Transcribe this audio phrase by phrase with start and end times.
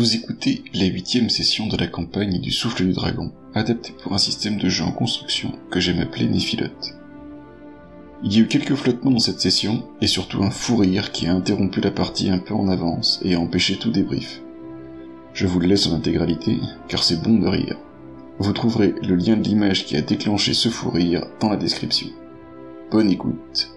[0.00, 4.18] Vous écoutez la huitième session de la campagne du Souffle du Dragon, adaptée pour un
[4.18, 6.94] système de jeu en construction que j'aime appeler Néphilote.
[8.24, 11.26] Il y a eu quelques flottements dans cette session, et surtout un fou rire qui
[11.26, 14.40] a interrompu la partie un peu en avance et a empêché tout débrief.
[15.34, 16.56] Je vous le laisse en intégralité,
[16.88, 17.76] car c'est bon de rire.
[18.38, 22.08] Vous trouverez le lien de l'image qui a déclenché ce fou rire dans la description.
[22.90, 23.70] Bonne écoute.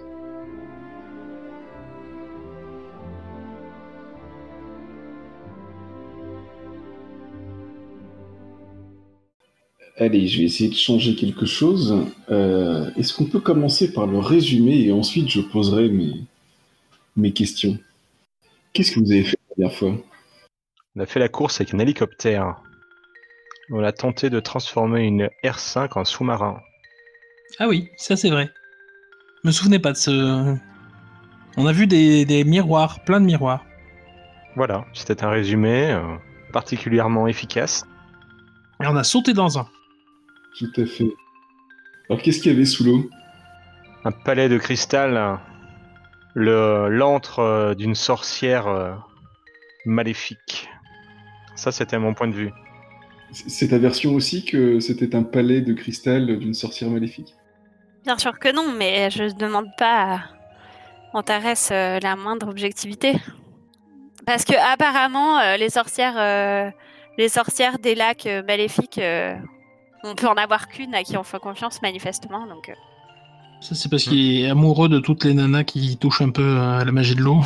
[9.97, 11.95] Allez, je vais essayer de changer quelque chose.
[12.29, 16.13] Euh, Est-ce qu'on peut commencer par le résumé et ensuite je poserai mes,
[17.15, 17.77] mes questions?
[18.73, 19.95] Qu'est-ce que vous avez fait la dernière fois?
[20.95, 22.55] On a fait la course avec un hélicoptère.
[23.69, 26.59] On a tenté de transformer une R5 en sous-marin.
[27.59, 28.49] Ah oui, ça c'est vrai.
[29.43, 30.55] Je me souvenais pas de ce.
[31.55, 33.63] On a vu des, des miroirs, plein de miroirs.
[34.55, 36.15] Voilà, c'était un résumé euh,
[36.51, 37.85] particulièrement efficace.
[38.81, 39.67] Et on a sauté dans un.
[40.57, 41.13] Tout à fait.
[42.09, 43.09] Alors qu'est-ce qu'il y avait sous l'eau
[44.03, 45.39] Un palais de cristal,
[46.33, 48.93] le l'antre euh, d'une sorcière euh,
[49.85, 50.69] maléfique.
[51.55, 52.51] Ça, c'était mon point de vue.
[53.31, 57.33] C'est ta version aussi que c'était un palais de cristal d'une sorcière maléfique?
[58.03, 60.19] Bien sûr que non, mais je ne demande pas à
[61.13, 63.13] Antares euh, la moindre objectivité.
[64.25, 66.69] Parce que apparemment, euh, les sorcières, euh,
[67.17, 69.35] les sorcières des lacs euh, maléfiques, euh,
[70.03, 72.45] on peut en avoir qu'une à qui on fait confiance manifestement.
[72.47, 72.73] Donc, euh,
[73.61, 76.83] Ça c'est parce qu'il est amoureux de toutes les nanas qui touchent un peu à
[76.83, 77.39] la magie de l'eau.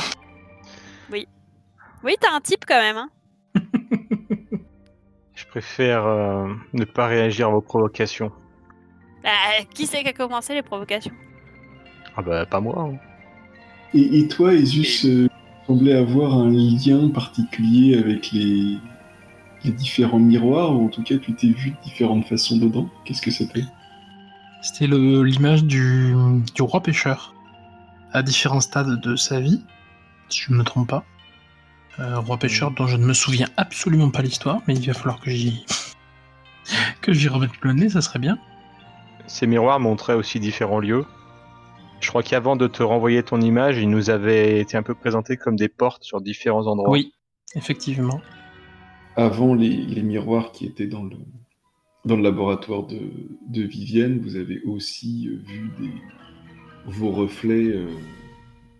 [2.03, 2.97] oui, t'as un type quand même.
[2.97, 3.09] Hein
[5.33, 8.31] Je préfère euh, ne pas réagir à vos provocations.
[9.25, 9.29] Euh,
[9.73, 11.13] qui c'est qui a commencé les provocations?
[12.15, 12.89] Ah bah, pas moi.
[12.93, 12.97] hein.
[13.93, 15.27] Et, et toi, Esus, euh,
[15.65, 18.77] semblait avoir un lien particulier avec les,
[19.63, 22.89] les différents miroirs, ou en tout cas tu t'es vu de différentes façons dedans.
[23.05, 23.63] Qu'est-ce que c'était?
[24.61, 26.13] C'était l'image du,
[26.55, 27.33] du roi pêcheur.
[28.13, 29.61] À différents stades de sa vie,
[30.29, 31.03] si je ne me trompe pas.
[31.99, 35.19] Euh, roi pêcheur dont je ne me souviens absolument pas l'histoire, mais il va falloir
[35.19, 35.65] que j'y.
[37.01, 38.37] que j'y remette le nez, ça serait bien.
[39.25, 41.05] Ces miroirs montraient aussi différents lieux.
[41.99, 45.37] Je crois qu'avant de te renvoyer ton image, ils nous avaient été un peu présentés
[45.37, 46.89] comme des portes sur différents endroits.
[46.89, 47.13] Oui,
[47.55, 48.21] effectivement.
[49.17, 51.17] Avant les, les miroirs qui étaient dans le,
[52.05, 52.99] dans le laboratoire de,
[53.49, 55.91] de Vivienne, vous avez aussi euh, vu des,
[56.85, 57.89] vos reflets euh,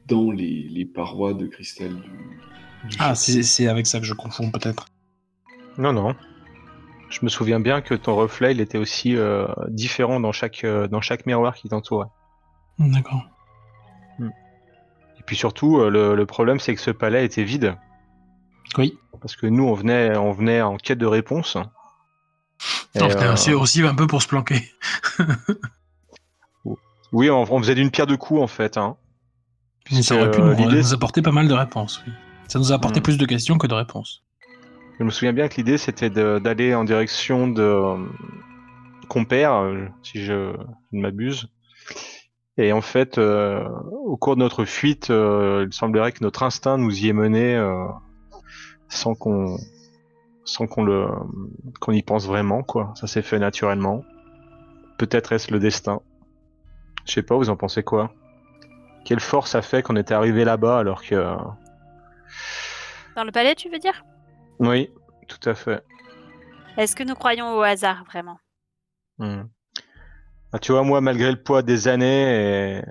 [0.05, 4.13] dans les, les parois de cristal du, du Ah, c'est c'est avec ça que je
[4.13, 4.85] confonds peut-être.
[5.79, 6.15] Non, non.
[7.09, 10.87] Je me souviens bien que ton reflet, il était aussi euh, différent dans chaque, euh,
[10.87, 12.07] dans chaque miroir qui t'entourait.
[12.77, 13.27] D'accord.
[14.19, 17.75] Et puis surtout, le, le problème, c'est que ce palais était vide.
[18.78, 18.97] Oui.
[19.22, 21.55] Parce que nous, on venait, on venait en quête de réponse.
[22.95, 24.72] Non, euh, aussi, aussi un peu pour se planquer.
[27.11, 28.77] oui, on, on faisait d'une pierre deux coups, en fait.
[28.77, 28.97] Hein.
[29.91, 32.03] Mais ça aurait pu euh, nous, apporter pas mal de réponses.
[32.06, 32.13] oui.
[32.47, 33.03] Ça nous a apporté Hmm.
[33.03, 34.23] plus de questions que de réponses.
[35.00, 37.97] Je me souviens bien que l'idée, c'était d'aller en direction de euh,
[39.09, 39.63] Compère,
[40.01, 41.50] si je, je ne m'abuse.
[42.57, 43.67] Et en fait, euh,
[44.06, 47.56] au cours de notre fuite, euh, il semblerait que notre instinct nous y ait mené
[47.56, 47.85] euh,
[48.89, 49.57] sans qu'on
[50.45, 51.07] sans qu'on le
[51.79, 52.93] qu'on y pense vraiment quoi.
[52.95, 54.03] Ça s'est fait naturellement.
[54.97, 56.01] Peut-être est-ce le destin.
[57.05, 58.11] Je sais pas, vous en pensez quoi?
[59.05, 61.15] Quelle force a fait qu'on était arrivé là-bas alors que
[63.15, 64.03] Dans le palais, tu veux dire?
[64.59, 64.91] Oui,
[65.27, 65.83] tout à fait.
[66.77, 68.39] Est-ce que nous croyons au hasard vraiment?
[69.17, 69.43] Hmm.
[70.51, 72.81] Ah, tu vois, moi, malgré le poids des années et,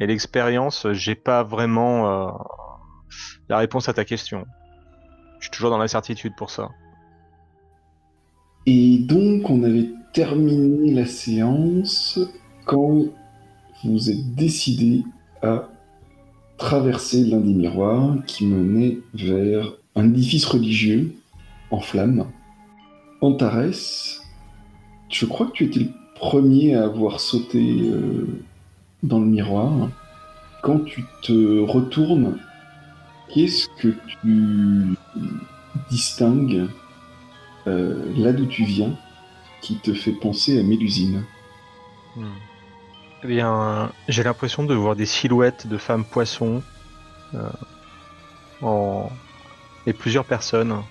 [0.00, 2.30] et l'expérience, j'ai pas vraiment euh,
[3.48, 4.46] la réponse à ta question.
[5.40, 6.70] Je suis toujours dans l'incertitude pour ça.
[8.66, 12.20] Et donc, on avait terminé la séance
[12.66, 13.04] quand
[13.82, 15.02] vous êtes décidé
[15.42, 15.68] à
[16.58, 21.14] traverser l'un des miroirs qui menait vers un édifice religieux
[21.70, 22.26] en flammes.
[23.22, 24.22] Antares,
[25.08, 28.26] je crois que tu étais le premier à avoir sauté euh,
[29.02, 29.88] dans le miroir.
[30.62, 32.36] Quand tu te retournes,
[33.32, 33.88] qu'est-ce que
[34.22, 34.96] tu
[35.90, 36.68] distingues
[37.66, 38.92] euh, là d'où tu viens
[39.60, 41.24] qui te fait penser à Mélusine?
[43.22, 46.62] Eh bien, j'ai l'impression de voir des silhouettes de femmes poissons
[47.34, 49.02] euh,
[49.86, 50.82] et plusieurs personnes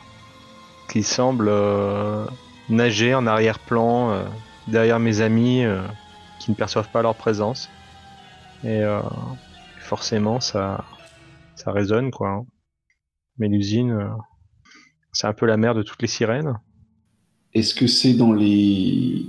[0.89, 2.25] qui semblent euh,
[2.69, 4.23] nager en arrière-plan euh,
[4.67, 5.81] derrière mes amis euh,
[6.39, 7.69] qui ne perçoivent pas leur présence.
[8.63, 9.01] Et euh,
[9.79, 10.83] forcément, ça,
[11.59, 12.29] ça résonne, quoi.
[12.29, 12.45] hein.
[13.37, 14.07] Mélusine, euh,
[15.13, 16.53] C'est un peu la mère de toutes les sirènes.
[17.53, 19.25] Est-ce que c'est dans les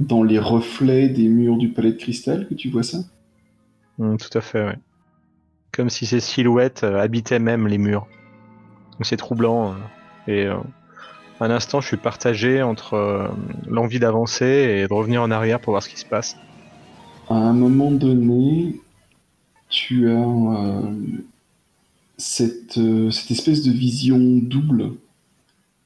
[0.00, 2.98] dans les reflets des murs du palais de cristal que tu vois ça?
[3.98, 4.76] Mm, tout à fait, ouais.
[5.72, 8.06] Comme si ces silhouettes euh, habitaient même les murs.
[9.02, 9.72] C'est troublant.
[9.72, 9.76] euh,
[10.26, 10.56] et euh,
[11.40, 13.30] un instant, je suis partagé entre
[13.66, 16.36] l'envie d'avancer et de revenir en arrière pour voir ce qui se passe.
[17.28, 18.74] À un moment donné,
[19.70, 20.82] tu as euh,
[22.18, 24.92] cette, euh, cette espèce de vision double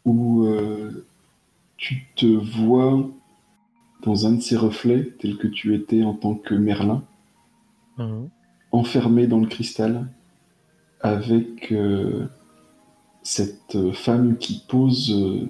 [0.05, 1.07] où euh,
[1.77, 3.09] tu te vois
[4.03, 7.03] dans un de ces reflets tel que tu étais en tant que Merlin,
[7.99, 8.29] Mhm.
[8.73, 10.09] enfermé dans le cristal,
[11.01, 12.27] avec euh,
[13.23, 15.49] cette femme qui pose euh,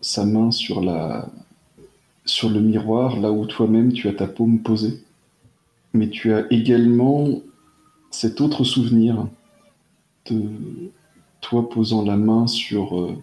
[0.00, 1.28] sa main sur, la,
[2.24, 5.04] sur le miroir, là où toi-même tu as ta paume posée.
[5.92, 7.28] Mais tu as également
[8.14, 9.26] cet autre souvenir
[10.26, 10.92] de
[11.40, 13.20] toi posant la main sur euh,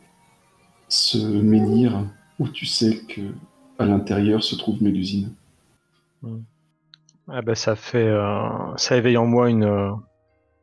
[0.89, 2.05] ce menhir
[2.39, 3.21] où tu sais que
[3.79, 5.33] à l'intérieur se trouve Mélusine.
[7.29, 9.91] Ah bah, ça fait, euh, ça éveille en moi une, euh,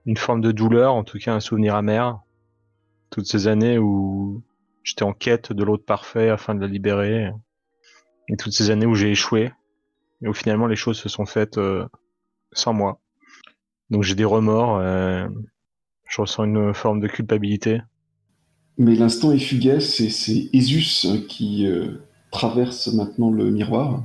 [0.04, 2.20] une forme de douleur, en tout cas un souvenir amer.
[3.10, 4.42] Toutes ces années où
[4.84, 7.32] j'étais en quête de l'autre parfait afin de la libérer,
[8.28, 9.50] et toutes ces années où j'ai échoué,
[10.20, 11.58] et où finalement les choses se sont faites
[12.52, 13.00] sans moi.
[13.90, 15.28] Donc j'ai des remords, euh,
[16.08, 17.80] je ressens une forme de culpabilité.
[18.78, 21.88] Mais l'instant est fugace et c'est Esus qui euh,
[22.30, 24.02] traverse maintenant le miroir.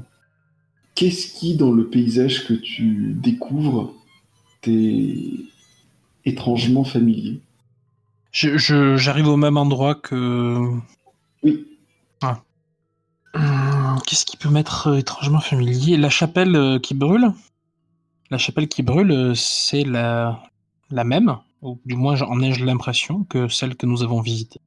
[0.95, 3.93] Qu'est-ce qui, dans le paysage que tu découvres,
[4.61, 5.15] t'est
[6.25, 7.39] étrangement familier?
[8.31, 10.57] Je- je- J'arrive au même endroit que.
[11.43, 11.65] Oui,
[13.35, 15.97] Hum, Qu'est-ce qui peut m'être étrangement familier?
[15.97, 17.31] La chapelle euh, qui brûle?
[18.33, 20.41] La chapelle qui brûle, euh, c'est la...
[20.89, 24.59] la même, ou du moins j'en ai l'impression, que celle que nous avons visitée.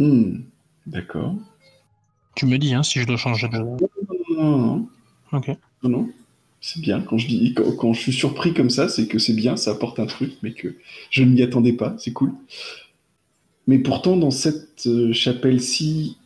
[0.00, 0.40] Hmm,
[0.86, 1.36] d'accord.
[2.34, 3.58] Tu me dis hein, si je dois changer de.
[3.58, 3.78] Non,
[4.36, 4.88] non, non,
[5.30, 5.52] Ok.
[5.84, 6.10] non, non.
[6.60, 7.00] C'est bien.
[7.00, 9.70] Quand je, dis, quand, quand je suis surpris comme ça, c'est que c'est bien, ça
[9.70, 10.74] apporte un truc, mais que
[11.10, 11.94] je ne m'y attendais pas.
[11.96, 12.32] C'est cool.
[13.68, 16.18] Mais pourtant, dans cette euh, chapelle-ci,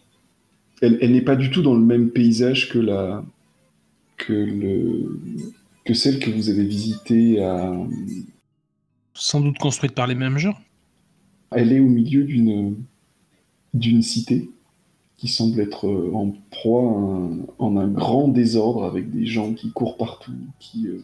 [0.81, 3.23] elle, elle n'est pas du tout dans le même paysage que la
[4.17, 5.21] que le
[5.85, 7.73] que celle que vous avez visitée à.
[9.15, 10.55] Sans doute construite par les mêmes gens.
[11.51, 12.77] Elle est au milieu d'une
[13.75, 14.51] d'une cité
[15.17, 19.53] qui semble être euh, en proie à un- en un grand désordre avec des gens
[19.53, 21.03] qui courent partout, qui euh,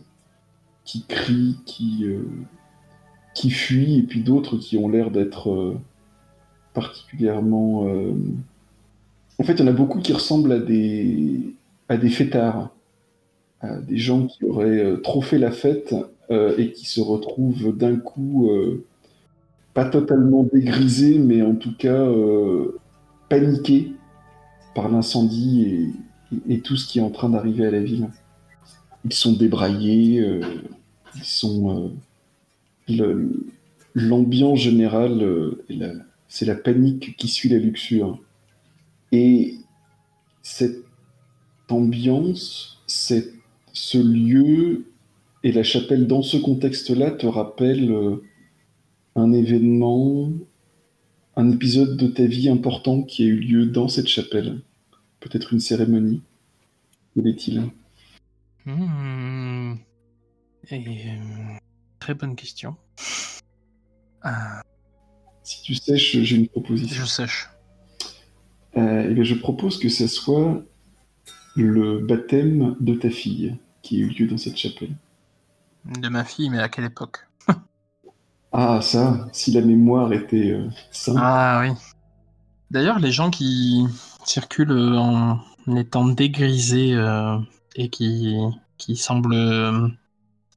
[0.85, 2.25] qui crient, qui euh,
[3.35, 5.79] qui fuient et puis d'autres qui ont l'air d'être euh,
[6.75, 7.87] particulièrement.
[9.39, 11.55] En fait, il y en a beaucoup qui ressemblent à des
[11.89, 12.71] à des fêtards,
[13.63, 15.95] des gens qui auraient euh, trop fait la fête
[16.31, 18.85] euh, et qui se retrouvent d'un coup euh,
[19.75, 22.79] pas totalement dégrisés, mais en tout cas euh,
[23.29, 23.93] paniqués
[24.75, 25.93] par l'incendie
[26.49, 28.09] et, tout ce qui est en train d'arriver à la ville.
[29.05, 30.41] Ils sont débraillés, euh,
[31.17, 31.93] ils sont.
[32.89, 33.29] euh,
[33.95, 35.65] L'ambiance générale, euh,
[36.29, 38.21] c'est la panique qui suit la luxure.
[39.11, 39.57] Et
[40.43, 40.85] cette
[41.69, 43.35] ambiance, cette-
[43.73, 44.87] ce lieu
[45.43, 48.23] et la chapelle dans ce contexte-là te rappellent euh,
[49.17, 50.31] un événement,
[51.37, 54.61] un épisode de ta vie important qui a eu lieu dans cette chapelle.
[55.21, 56.23] Peut-être une cérémonie.
[57.15, 57.63] Quel est-il?
[58.67, 58.73] Et,
[60.73, 61.57] euh,
[61.99, 62.77] Très bonne question.
[64.23, 64.63] Ah,
[65.43, 67.03] Si tu sèches, j'ai une proposition.
[67.03, 67.49] je sèche.
[68.77, 70.63] Euh, eh bien, je propose que ce soit
[71.63, 74.95] le baptême de ta fille qui a eu lieu dans cette chapelle.
[75.85, 77.27] De ma fille, mais à quelle époque?
[78.53, 81.27] Ah, ça, si la mémoire était euh, simple.
[81.27, 81.73] Ah oui.
[82.71, 83.85] D'ailleurs, les gens qui
[84.25, 85.41] circulent en
[85.77, 87.39] étant dégrisés euh,
[87.77, 88.37] et qui,
[88.79, 89.89] qui semblent euh,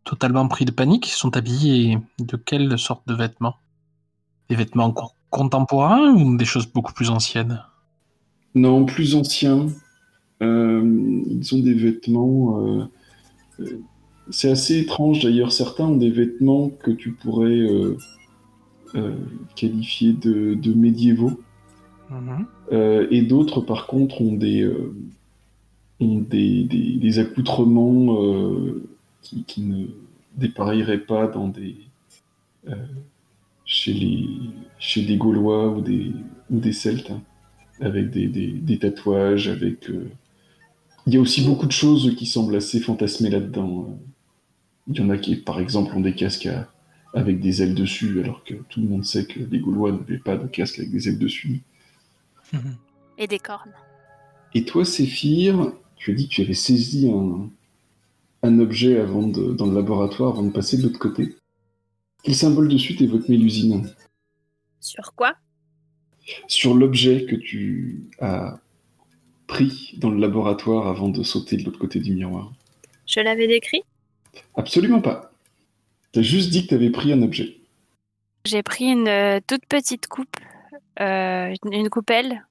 [0.06, 3.58] totalement pris de panique sont habillés de quelle sorte de vêtements?
[4.50, 7.64] Des vêtements co- contemporains ou des choses beaucoup plus anciennes?
[8.56, 9.68] Non, plus anciens.
[10.44, 12.66] Euh, ils ont des vêtements.
[12.68, 12.84] euh,
[13.60, 13.80] euh,
[14.30, 15.52] c'est assez étrange d'ailleurs.
[15.52, 17.62] Certains ont des vêtements que tu pourrais
[19.56, 21.40] qualifier de, de médiévaux.
[22.10, 22.46] Mhm.
[23.12, 24.70] Et d'autres, par contre, ont des,
[26.00, 28.16] ont des, des- des accoutrements
[29.22, 29.86] qui, qui ne
[30.38, 31.76] dépareilleraient pas dans des,
[32.70, 32.76] euh,
[33.66, 34.28] chez, les,
[34.80, 36.12] chez des Gaulois ou des,
[36.50, 37.22] ou des Celtes, hein,
[37.82, 39.90] avec des, des- des tatouages, avec...
[39.90, 40.06] euh,
[41.06, 44.00] Il y a aussi beaucoup de choses qui semblent assez fantasmées là-dedans.
[44.88, 46.70] Il y en a qui, par exemple, ont des casques à,
[47.14, 50.38] avec des ailes dessus, alors que tout le monde sait que les Gaulois n'avaient pas
[50.38, 51.62] de casque avec des ailes dessus.
[53.18, 53.74] Et des cornes.
[54.56, 57.50] Et toi, Séphir, tu as dit que tu avais saisi un,
[58.44, 61.36] un objet avant de, dans le laboratoire avant de passer de l'autre côté.
[62.24, 63.90] Quel symbole dessus t'évoque Mélusine?
[64.80, 65.36] Sur quoi?
[66.48, 68.60] Sur l'objet que tu as
[69.48, 72.52] pris dans le laboratoire avant de sauter de l'autre côté du miroir.
[73.06, 73.84] Je l'avais décrit?
[74.56, 75.32] Absolument pas.
[76.12, 77.58] T'as juste dit que t'avais pris un objet.
[78.46, 80.36] J'ai pris une euh, toute petite coupe,
[81.00, 82.46] euh, une, coupelle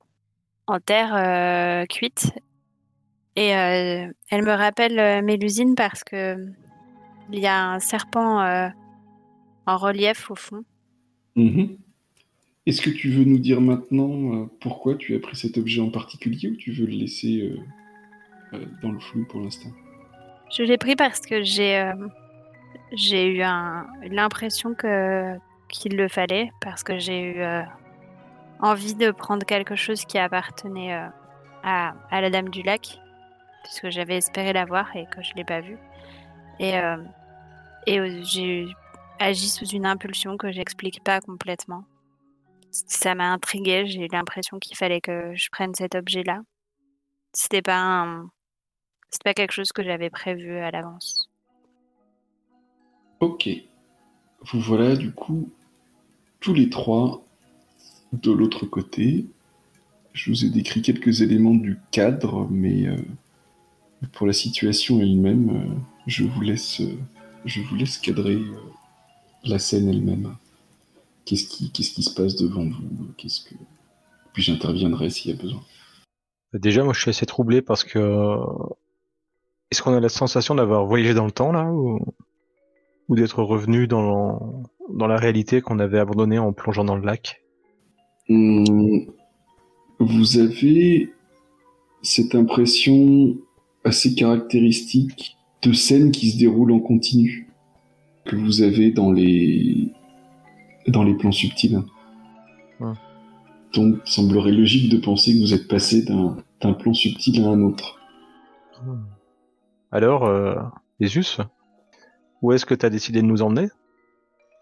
[0.66, 2.32] en terre euh, cuite.
[3.36, 6.36] Et euh, elle me rappelle Mélusine parce que
[7.30, 8.70] il y a un serpent
[9.66, 10.64] en relief au fond.
[11.36, 11.78] Mhm.
[12.64, 15.90] Est-ce que tu veux nous dire maintenant euh, pourquoi tu as pris cet objet en
[15.90, 17.58] particulier ou tu veux le laisser euh,
[18.54, 19.70] euh, dans le flou pour l'instant?
[20.52, 21.74] Je l'ai pris parce que j'ai
[23.26, 23.42] eu
[24.10, 27.42] l'impression qu'il le fallait parce que j'ai eu
[28.60, 30.92] envie de prendre quelque chose qui appartenait
[31.64, 33.00] à, la Dame du Lac
[33.64, 35.78] puisque j'avais espéré la voir et que je l'ai pas vue
[36.60, 36.74] et
[37.86, 38.66] j'ai
[39.18, 41.84] agi sous une impulsion que j'explique pas complètement.
[42.72, 46.40] Ça m'a intriguée, j'ai eu l'impression qu'il fallait que je prenne cet objet-là.
[47.34, 48.30] C'était pas un
[49.10, 51.30] c'était pas quelque chose que j'avais prévu à l'avance.
[53.20, 53.48] Ok.
[54.40, 55.50] Vous voilà du coup
[56.40, 57.22] tous les trois
[58.12, 59.26] de l'autre côté.
[60.14, 62.96] Je vous ai décrit quelques éléments du cadre, mais euh,
[64.12, 65.74] pour la situation elle-même, euh,
[66.06, 66.98] je vous laisse, euh,
[67.44, 68.38] je vous laisse cadrer
[69.44, 70.34] la scène elle-même.
[71.24, 73.12] Qu'est-ce qui, se passe devant vous?
[73.16, 73.54] Qu'est-ce que
[74.32, 75.60] puis j'interviendrai s'il y a besoin.
[76.54, 78.38] Déjà, moi, je suis assez troublé parce que
[79.70, 81.98] est-ce qu'on a la sensation d'avoir voyagé dans le temps là ou,
[83.08, 87.42] ou d'être revenu dans dans la réalité qu'on avait abandonnée en plongeant dans le lac?
[88.28, 89.06] Hum,
[89.98, 91.10] Vous avez
[92.02, 93.36] cette impression
[93.84, 97.48] assez caractéristique de scène qui se déroule en continu
[98.24, 99.92] que vous avez dans les
[100.88, 101.82] dans les plans subtils.
[102.80, 102.92] Ouais.
[103.74, 107.62] Donc, il semblerait logique de penser que vous êtes passé d'un plan subtil à un
[107.62, 107.98] autre.
[109.90, 110.54] Alors, euh,
[111.00, 111.38] Jesus,
[112.42, 113.68] où est-ce que tu as décidé de nous emmener?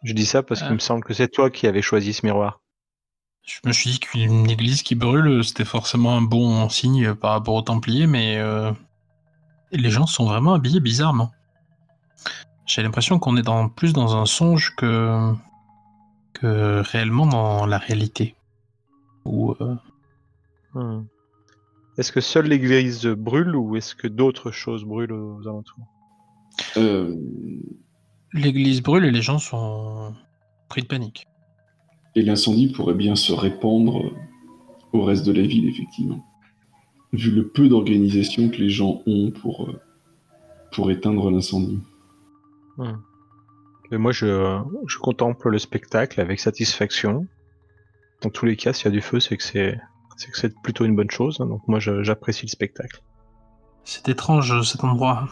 [0.02, 0.74] Je dis ça parce qu'il Euh.
[0.74, 2.60] me semble que c'est toi qui avais choisi ce miroir.
[3.42, 7.54] Je me suis dit qu'une église qui brûle, c'était forcément un bon signe par rapport
[7.54, 8.70] aux Templiers, mais euh,
[9.72, 11.30] les gens sont vraiment habillés bizarrement.
[12.66, 15.32] J'ai l'impression qu'on est dans, plus dans un songe que,
[16.34, 18.34] que réellement dans la réalité.
[19.24, 19.74] Ou euh,
[20.74, 21.02] Hmm.
[21.98, 25.84] Est-ce que seule l'église brûle ou est-ce que d'autres choses brûlent aux alentours?
[26.76, 27.16] Euh,
[28.32, 30.14] l'église brûle et les gens sont
[30.68, 31.26] pris de panique.
[32.14, 34.12] et l'incendie pourrait bien se répandre
[34.92, 36.24] au reste de la ville, effectivement.
[37.12, 39.80] Vu le peu d'organisation que les gens ont pour, euh,
[40.72, 41.80] pour éteindre l'incendie.
[43.90, 44.60] Mais moi, je,
[44.98, 47.26] contemple le spectacle avec satisfaction.
[48.22, 49.78] Dans tous les cas, s'il y a du feu, c'est que c'est
[50.16, 51.38] c'est c'est plutôt une bonne chose.
[51.40, 51.46] hein.
[51.46, 53.02] Donc moi, j'apprécie le spectacle.
[53.84, 55.28] C'est étrange cet endroit.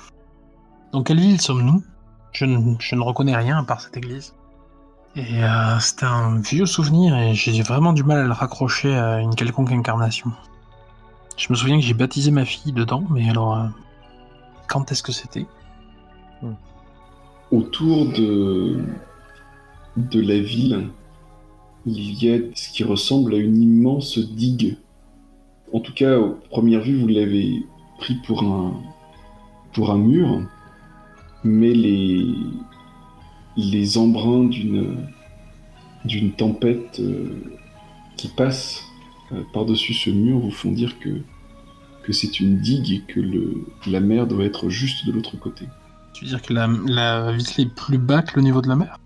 [0.92, 1.84] Dans quelle ville sommes-nous?
[2.32, 4.34] Je ne, je ne reconnais rien à part cette église.
[5.16, 9.20] Et euh, c'était un vieux souvenir et j'ai vraiment du mal à le raccrocher à
[9.20, 10.30] une quelconque incarnation.
[11.36, 13.66] Je me souviens que j'ai baptisé ma fille dedans, mais alors euh,
[14.68, 15.46] quand est-ce que c'était?
[17.50, 18.76] Autour de,
[19.96, 20.88] de la ville,
[21.86, 24.76] il y a ce qui ressemble à une immense digue.
[25.72, 27.62] En tout cas, aux première vue, vous l'avez
[27.98, 28.74] pris pour un,
[29.72, 30.42] pour un mur,
[31.44, 32.26] mais les,
[33.56, 34.96] les embruns d'une,
[36.04, 37.42] d'une tempête euh,
[38.16, 38.82] qui passe
[39.32, 41.20] euh, par-dessus ce mur vous font dire que,
[42.02, 45.66] que c'est une digue et que le, la mer doit être juste de l'autre côté.
[46.18, 48.74] Tu veux dire que la, la ville est plus bas que le niveau de la
[48.74, 48.98] mer?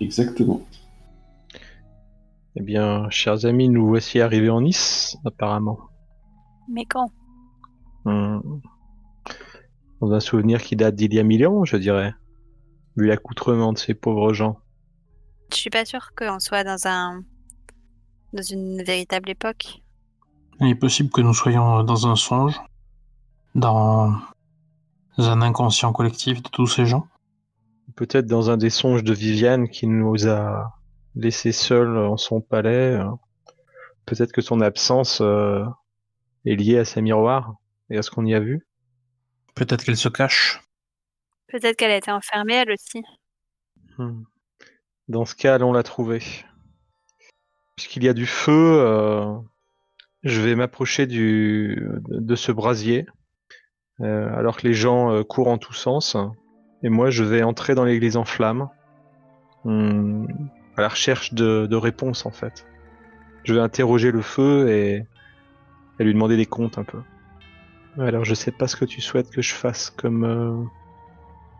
[0.00, 0.62] Exactement.
[2.56, 5.78] Eh bien, chers amis, nous voici arrivés en Nice, apparemment.
[6.68, 7.08] Mais quand?
[8.04, 8.40] Hmm.
[10.00, 12.12] Dans un souvenir qui date d'il y a mille ans, je dirais.
[12.96, 14.58] Vu l'accoutrement de ces pauvres gens.
[15.52, 17.22] Je suis pas sûre qu'on soit dans un
[18.32, 19.82] dans une véritable époque.
[20.58, 22.60] Il est possible que nous soyons dans un songe,
[23.54, 24.18] dans
[25.18, 27.06] un inconscient collectif de tous ces gens?
[27.96, 30.74] Peut-être dans un des songes de Viviane qui nous a
[31.14, 32.94] laissés seuls en son palais.
[32.94, 33.10] euh,
[34.06, 35.64] Peut-être que son absence euh,
[36.44, 37.54] est liée à ses miroirs
[37.90, 38.66] et à ce qu'on y a vu?
[39.54, 40.62] Peut-être qu'elle se cache.
[41.48, 43.02] Peut-être qu'elle a été enfermée elle aussi.
[43.98, 44.22] Hmm.
[45.08, 46.22] Dans ce cas, allons la trouver.
[47.76, 49.36] Puisqu'il y a du feu, euh,
[50.22, 53.23] je vais m'approcher du de ce brasier, euh,
[54.00, 56.16] alors que les gens euh, courent en tous sens.
[56.82, 58.68] Et moi, je vais entrer dans l'église en flammes,
[59.64, 60.26] hum,
[60.76, 62.66] à la recherche de, réponses en fait.
[63.44, 65.04] Je vais interroger le feu et,
[65.98, 67.00] lui demander des comptes un peu.
[67.98, 70.64] Alors, je sais pas ce que tu souhaites que je fasse comme euh,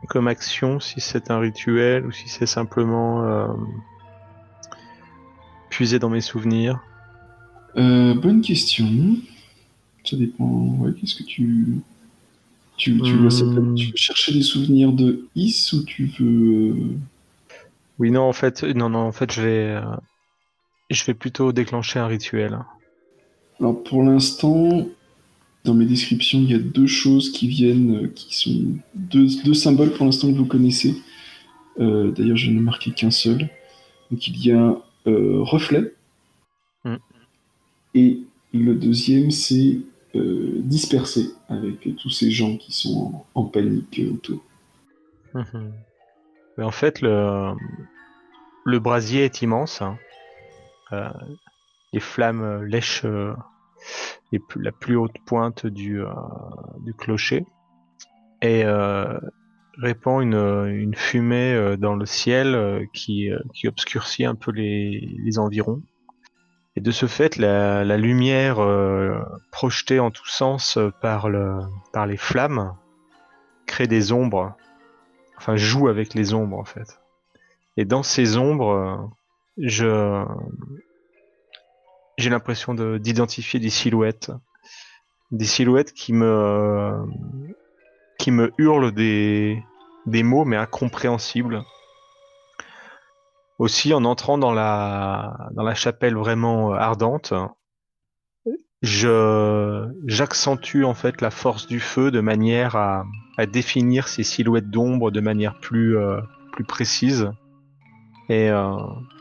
[0.09, 3.47] comme action, si c'est un rituel ou si c'est simplement euh,
[5.71, 6.81] puiser dans mes souvenirs.
[7.77, 8.87] Euh, bonne question.
[10.05, 10.77] Ça dépend.
[11.01, 11.81] Qu'est-ce que tu.
[12.77, 13.75] Tu, tu, veux, Hmm.
[13.75, 16.71] tu veux chercher des souvenirs de Is ou tu veux.
[16.71, 16.99] euh,
[17.99, 19.97] Oui, non, en fait, non, non, en fait, je vais, euh,
[20.91, 22.59] je vais plutôt déclencher un rituel.
[23.61, 24.89] Alors pour l'instant,
[25.65, 28.65] dans mes descriptions, il y a deux choses qui viennent, euh, qui sont
[28.95, 30.97] deux, deux symboles pour l'instant que vous connaissez.
[31.81, 33.49] Euh, D'ailleurs, je n'ai marqué qu'un seul.
[34.11, 35.95] Donc il y a euh, reflet.
[36.85, 36.97] Mm.
[37.95, 38.21] Et
[38.53, 39.81] le deuxième, c'est
[40.17, 44.43] euh, dispersé, avec tous ces gens qui sont en, panique autour.
[45.35, 45.73] Mhm.
[46.57, 47.55] Mais en fait, le,
[48.79, 49.83] brasier est immense.
[49.83, 49.99] hein.
[50.93, 51.09] Euh,
[51.93, 53.35] les flammes lèchent euh,
[54.57, 56.09] la plus haute pointe du, euh,
[56.99, 57.47] clocher
[58.43, 58.65] et
[59.79, 63.31] répand une, fumée dans le ciel qui,
[63.65, 65.83] obscurcit un peu les environs.
[66.77, 69.19] Et de ce fait, la, lumière euh,
[69.53, 71.61] projetée en tous sens euh, par, le,
[71.93, 72.75] par les flammes
[73.67, 74.57] crée des ombres
[75.37, 77.01] enfin joue avec les ombres en fait.
[77.77, 78.97] Et dans ces ombres, euh,
[79.59, 80.25] je
[82.17, 84.31] j'ai l'impression de- d'identifier des silhouettes,
[85.33, 87.05] des silhouettes qui me
[88.19, 89.63] qui me hurlent des
[90.07, 91.63] des mots mais incompréhensibles.
[93.65, 97.33] Aussi en entrant dans la dans la chapelle vraiment euh, ardente,
[98.83, 103.05] je j'accentue en fait la force du feu de manière à,
[103.39, 106.21] à définir ces silhouettes d'ombre de manière plus euh,
[106.53, 107.31] plus précise
[108.29, 108.77] et, euh,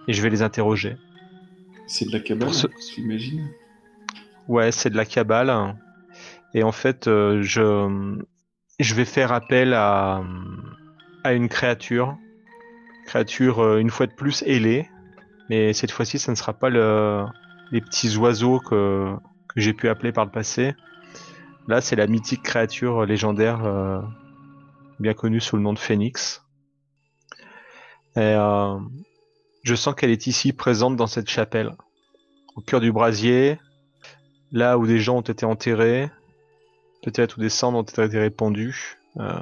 [0.10, 0.98] et je vais les interroger.
[1.88, 3.48] C'est de la cabale, ce- j'imagine.
[4.50, 5.76] Ouais, c'est de la cabale
[6.54, 8.18] et en fait euh, je
[8.80, 10.22] je vais faire appel à
[11.24, 12.18] à une créature
[13.06, 14.90] créature euh, une fois de plus ailée
[15.50, 17.24] mais cette fois-ci ça ne sera pas le
[17.72, 19.16] les petits oiseaux que
[19.54, 20.76] que j'ai pu appeler par le passé.
[21.68, 24.02] Là, c'est la mythique créature légendaire euh,
[25.00, 26.44] bien connue sous le nom de Phénix.
[28.16, 28.78] Et euh,
[29.64, 31.72] je sens qu'elle est ici présente dans cette chapelle,
[32.56, 33.60] au cœur du brasier,
[34.52, 36.10] là où des gens ont été enterrés,
[37.02, 38.98] peut-être où des cendres ont été répandues.
[39.18, 39.40] Euh,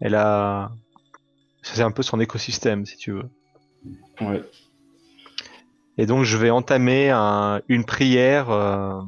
[0.00, 0.72] elle a,
[1.64, 3.28] c'est un peu son écosystème, si tu veux.
[4.20, 4.42] Ouais.
[5.98, 9.00] Et donc je vais entamer un- une prière euh,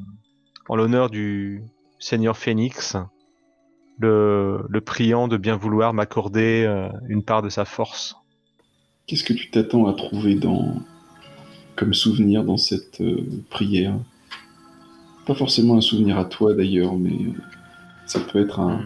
[0.69, 1.63] en l'honneur du
[1.99, 2.97] Seigneur Phénix,
[3.99, 8.17] le, le priant de bien vouloir m'accorder euh, une part de sa force.
[9.07, 10.77] Qu'est-ce que tu t'attends à trouver dans
[11.77, 13.95] comme souvenir dans cette euh, prière?
[15.27, 17.19] Pas forcément un souvenir à toi d'ailleurs, mais
[18.07, 18.79] ça peut être un,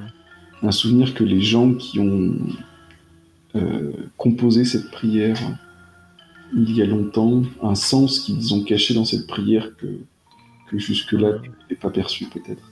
[0.63, 0.67] Mm.
[0.69, 2.35] un souvenir que les gens qui ont
[3.55, 5.39] euh, composé cette prière
[6.53, 9.87] il y a longtemps, un sens qu'ils ont caché dans cette prière que,
[10.69, 12.63] que jusque-là tu n'avais pas perçu peut-être.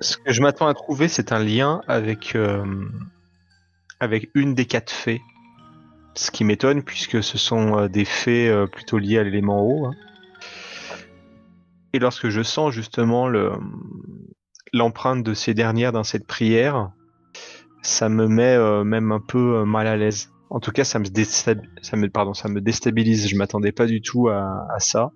[0.00, 2.64] Ce que je m'attends à trouver, c'est un lien avec, euh,
[4.00, 5.20] avec une des quatre fées.
[6.14, 9.86] Ce qui m'étonne puisque ce sont euh, des fées plutôt liées à l'élément eau.
[9.86, 9.94] hein.
[11.92, 13.52] Et lorsque je sens justement le,
[14.72, 16.90] l'empreinte de ces dernières dans cette prière,
[17.82, 20.30] ça me met euh, même un peu euh, mal à l'aise.
[20.50, 21.04] En tout cas, ça me,
[21.82, 23.28] ça me, pardon, ça me déstabilise.
[23.28, 25.12] Je m'attendais pas du tout à, à ça.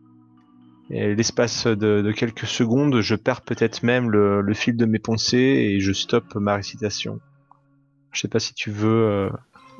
[0.90, 4.98] Et l'espace de, de quelques secondes, je perds peut-être même le, le fil de mes
[4.98, 7.18] pensées et je stoppe ma récitation.
[8.12, 9.30] Je sais pas si tu veux euh,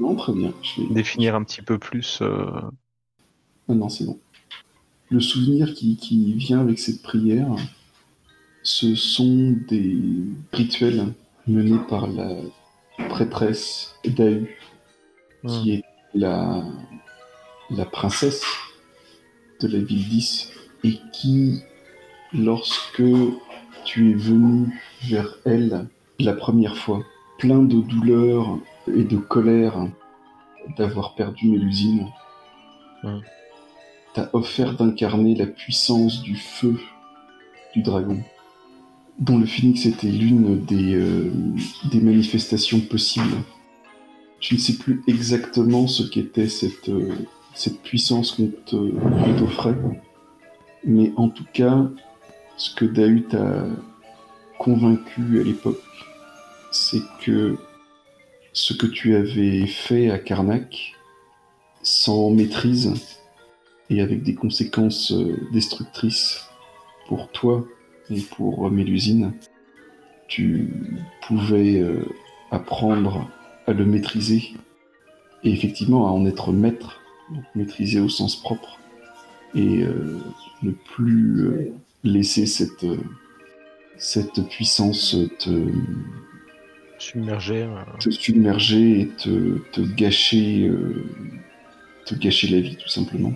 [0.01, 0.55] Non, très bien.
[0.63, 2.21] Je vais- définir un petit peu plus.
[2.23, 2.47] euh,
[3.69, 4.19] Ah non, c'est bon.
[5.11, 7.55] Le souvenir qui, qui vient avec cette prière,
[8.63, 9.99] ce sont des
[10.53, 11.13] rituels
[11.47, 12.31] menés par la
[13.03, 14.57] prêtresse Dahu,
[15.47, 15.85] qui est
[16.15, 16.65] la,
[17.71, 18.45] la princesse
[19.61, 20.53] de la ville 10,
[20.85, 21.63] et qui,
[22.33, 23.03] lorsque
[23.85, 25.87] tu es venu vers elle
[26.19, 27.03] la première fois,
[27.39, 29.87] plein de douleur et de colère
[30.77, 32.09] d'avoir perdu Mélusine,
[34.15, 36.79] t'a offert d'incarner la puissance du feu
[37.75, 38.23] du dragon,
[39.19, 41.31] dont le phénix était l'une des, euh,
[41.91, 43.37] des manifestations possibles.
[44.41, 47.13] Tu ne sais plus exactement ce qu'était cette, euh,
[47.83, 49.77] puissance qu'on te- qu'on t'offrait,
[50.85, 51.89] mais en tout cas,
[52.57, 53.67] ce que Dahu t'a
[54.59, 55.83] convaincu à l'époque,
[56.71, 57.57] c'est que
[58.53, 60.95] ce que tu avais fait à Karnak,
[61.83, 62.95] sans maîtrise
[63.91, 66.47] et avec des conséquences euh, destructrices
[67.09, 67.65] pour toi
[68.21, 69.33] pour euh, Mélusine,
[70.29, 70.69] tu
[71.27, 72.05] pouvais euh,
[72.51, 73.29] apprendre
[73.67, 74.53] à le maîtriser
[75.45, 78.79] et effectivement à en être maître, donc maîtriser au sens propre,
[79.55, 80.19] et euh,
[80.63, 81.73] ne plus euh,
[82.05, 82.87] laisser cette,
[83.97, 85.69] cette puissance te,
[86.99, 87.63] Submergé.
[87.65, 90.71] euh, te submerger et te, te gâcher,
[92.07, 93.33] te gâcher la vie tout simplement.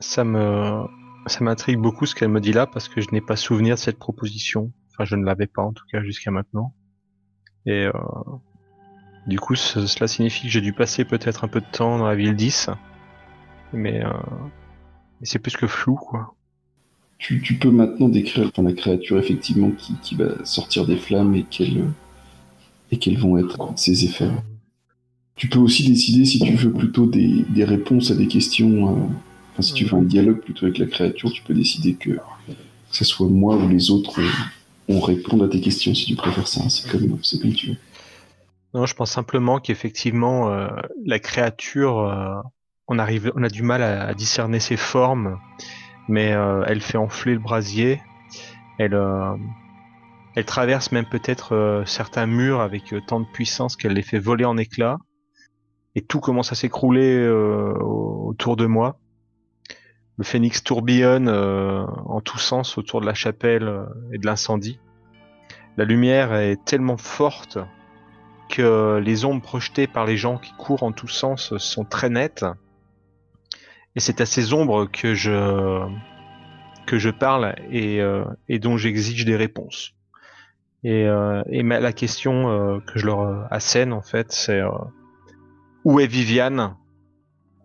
[0.00, 0.84] Ça me,
[1.26, 3.80] ça m'intrigue beaucoup ce qu'elle me dit là parce que je n'ai pas souvenir de
[3.80, 4.72] cette proposition.
[4.90, 6.74] Enfin, je ne l'avais pas en tout cas jusqu'à maintenant.
[7.66, 7.92] Et euh,
[9.26, 12.06] du coup, ce- cela signifie que j'ai dû passer peut-être un peu de temps dans
[12.06, 12.70] la ville 10.
[13.72, 14.10] Mais, euh,
[15.20, 16.34] mais c'est plus que flou, quoi.
[17.18, 21.84] Tu, peux maintenant décrire la créature effectivement qui, va sortir des flammes et quels
[22.90, 24.28] et quels vont être ses effets.
[25.36, 28.90] Tu peux aussi décider si tu veux plutôt des, des réponses à des questions.
[28.90, 29.06] euh,
[29.60, 32.18] si tu veux un dialogue plutôt avec la créature, tu peux décider que, que
[32.90, 34.20] ce soit moi ou les autres,
[34.88, 36.68] on, on réponde à tes questions si tu préfères ça.
[36.68, 37.76] C'est comme, c'est comme tu veux.
[38.74, 40.68] Non, je pense simplement qu'effectivement, euh,
[41.04, 42.40] la créature, euh,
[42.88, 45.38] on, arrive, on a du mal à, discerner ses formes,
[46.08, 48.00] mais euh, elle fait enfler le brasier.
[48.78, 49.36] Elle, euh,
[50.34, 54.18] elle traverse même peut-être euh, certains murs avec euh, tant de puissance qu'elle les fait
[54.18, 54.96] voler en éclats.
[55.94, 58.98] Et tout commence à s'écrouler euh, au- autour de moi.
[60.22, 64.78] Le phénix tourbillonne euh, en tous sens autour de la chapelle euh, et de l'incendie.
[65.76, 67.58] La lumière est tellement forte
[68.48, 72.44] que les ombres projetées par les gens qui courent en tous sens sont très nettes.
[73.96, 75.84] Et c'est à ces ombres que je
[76.86, 78.24] que je parle et, euh,
[78.60, 79.96] dont j'exige des réponses.
[80.84, 81.02] Et,
[81.48, 84.60] et la question que je leur assène en fait, c'est
[85.84, 86.76] où est Viviane?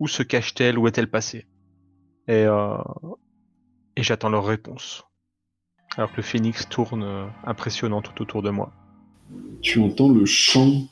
[0.00, 0.76] Où se cache-t-elle?
[0.76, 1.47] Où est-elle passée?
[2.28, 2.76] Et, euh,
[3.96, 5.04] et j'attends leur réponse.
[5.96, 8.72] Alors que le phénix tourne euh, impressionnant tout autour de moi.
[9.62, 10.86] Tu entends le chant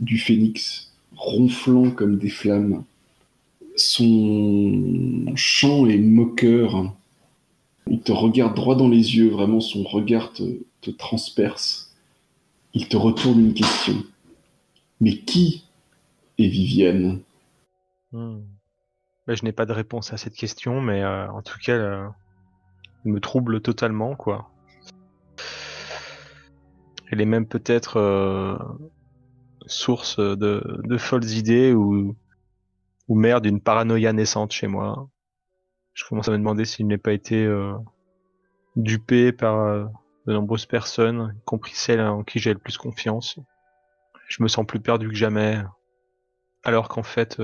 [0.00, 2.84] du phénix ronflant comme des flammes.
[3.76, 6.94] Son chant est moqueur.
[7.86, 10.42] Il te regarde droit dans les yeux, vraiment son regard te,
[10.80, 11.94] te transperce.
[12.72, 14.02] Il te retourne une question.
[15.00, 15.64] Mais qui
[16.38, 17.20] est Viviane?
[18.12, 18.40] Hmm.
[19.30, 22.08] Ben, je n'ai pas de réponse à cette question, mais euh, en tout cas, euh,
[23.04, 24.50] elle me trouble totalement, quoi.
[27.12, 28.58] Elle est même peut-être euh,
[29.66, 32.16] source de, folles idées ou,
[33.08, 35.08] mère d'une paranoïa naissante chez moi.
[35.94, 37.74] Je commence à me demander s'il n'ait pas été euh,
[38.74, 39.88] dupé par
[40.26, 43.38] de nombreuses personnes, y compris celles en qui j'ai le plus confiance.
[44.26, 45.62] Je me sens plus perdu que jamais,
[46.64, 47.40] alors qu'en fait,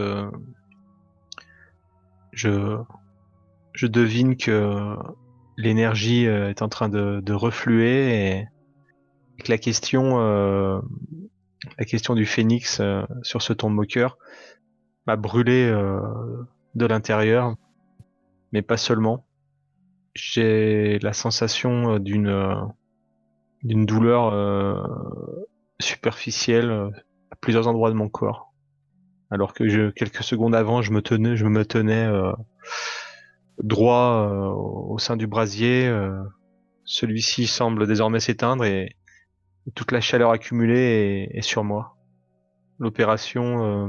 [2.37, 2.79] je,
[3.73, 4.95] je devine que
[5.57, 8.49] l'énergie euh, est en train de, de refluer et,
[9.43, 10.81] que la question, euh,
[11.79, 14.19] la question du phénix euh, sur ce ton moqueur
[15.07, 16.01] m'a brûlé euh,
[16.75, 17.55] de l'intérieur,
[18.53, 19.27] mais pas seulement.
[20.15, 22.73] J'ai la sensation euh, d'une
[23.63, 24.33] d'une douleur
[25.81, 26.71] superficielle
[27.33, 28.53] à plusieurs endroits de mon corps.
[29.31, 32.33] Alors que je, quelques secondes avant, je me tenais, euh,
[33.59, 35.87] droit euh, au sein du brasier.
[35.89, 36.23] euh,
[36.85, 38.97] Celui-ci semble désormais s'éteindre et
[39.75, 41.97] toute la chaleur accumulée est, sur moi.
[42.79, 43.89] L'opération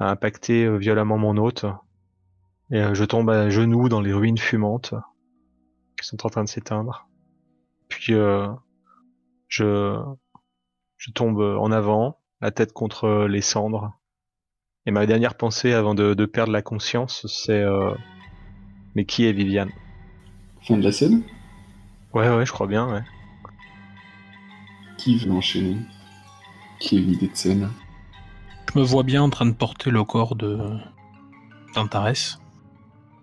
[0.00, 1.66] a impacté violemment mon hôte
[2.72, 4.94] et je tombe à genoux dans les ruines fumantes
[6.00, 7.08] qui sont en train de s'éteindre.
[7.88, 8.14] Puis
[9.48, 10.02] je
[10.96, 13.92] je tombe en avant, la tête contre les cendres.
[14.86, 17.92] Et ma dernière pensée avant de, de perdre la conscience, c'est euh,
[18.94, 19.72] mais qui est Viviane?
[20.62, 21.22] Fin de la scène?
[22.12, 22.92] Ouais ouais, je crois bien.
[22.92, 23.02] Ouais.
[24.96, 25.76] Qui veut enchaîner?
[26.78, 27.70] Qui a une idée de scène?
[28.72, 30.58] Je me vois bien en train de porter le corps de
[31.74, 32.40] d'Antares.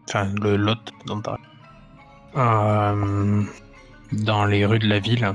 [0.07, 1.39] Enfin, le lot d'Antares.
[2.35, 3.43] Euh,
[4.11, 5.33] dans les rues de la ville.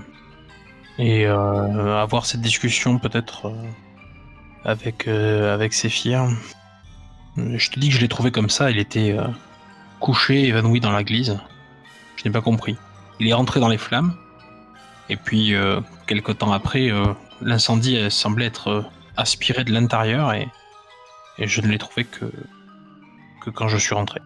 [0.98, 3.70] Et euh, avoir cette discussion peut-être euh,
[4.64, 6.28] avec, euh, avec Séphir.
[7.36, 9.28] Je te dis que je l'ai trouvé comme ça, il était euh,
[10.00, 11.38] couché, évanoui dans l'église.
[12.16, 12.76] Je n'ai pas compris.
[13.20, 14.16] Il est rentré dans les flammes.
[15.08, 15.54] Et puis,
[16.06, 16.90] quelque temps après,
[17.40, 18.84] l'incendie semblait être
[19.16, 20.48] aspiré de l'intérieur et,
[21.38, 22.26] et je ne l'ai trouvé que,
[23.40, 24.20] que quand je suis rentré.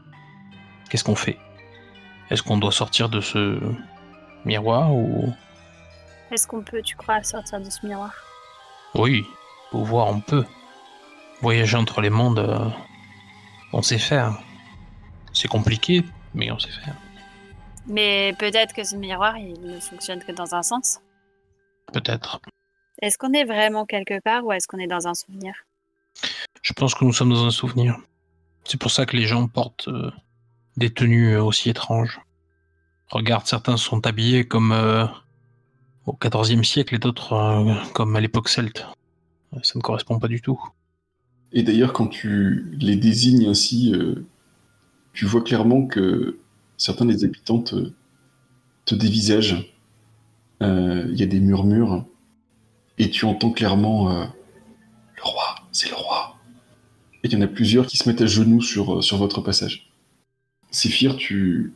[0.90, 1.38] Qu'est-ce qu'on fait?
[2.30, 3.60] Est-ce qu'on doit sortir de ce
[4.44, 5.32] miroir ou...
[6.32, 8.14] Est-ce qu'on peut, tu crois, sortir de ce miroir?
[8.94, 9.26] Oui,
[9.70, 10.46] pouvoir on peut.
[11.42, 12.70] Voyager entre les mondes, euh,
[13.74, 14.38] on sait faire.
[15.34, 16.96] C'est compliqué, mais on sait faire.
[17.86, 21.00] Mais peut-être que ce miroir, il ne fonctionne que dans un sens.
[21.92, 22.40] Peut-être.
[23.02, 25.52] Est-ce qu'on est vraiment quelque part ou est-ce qu'on est dans un souvenir?
[26.62, 27.98] Je pense que nous sommes dans un souvenir.
[28.64, 30.10] C'est pour ça que les gens portent euh,
[30.78, 32.20] des tenues euh, aussi étranges.
[33.10, 35.04] Regarde, certains sont habillés comme euh,
[36.06, 38.86] au XIVe siècle et d'autres euh, comme à l'époque celte.
[39.62, 40.58] Ça ne correspond pas du tout.
[41.52, 44.26] Et d'ailleurs, quand tu les désignes ainsi, euh,
[45.12, 46.38] tu vois clairement que
[46.78, 47.92] certains des habitants te,
[48.86, 49.70] te dévisagent.
[50.62, 52.04] Euh, Il y a des murmures.
[52.98, 56.36] Et tu entends clairement Le roi, c'est le roi.
[57.24, 59.90] Et il y en a plusieurs qui se mettent à genoux sur, sur votre passage.
[60.70, 61.74] Séphir, tu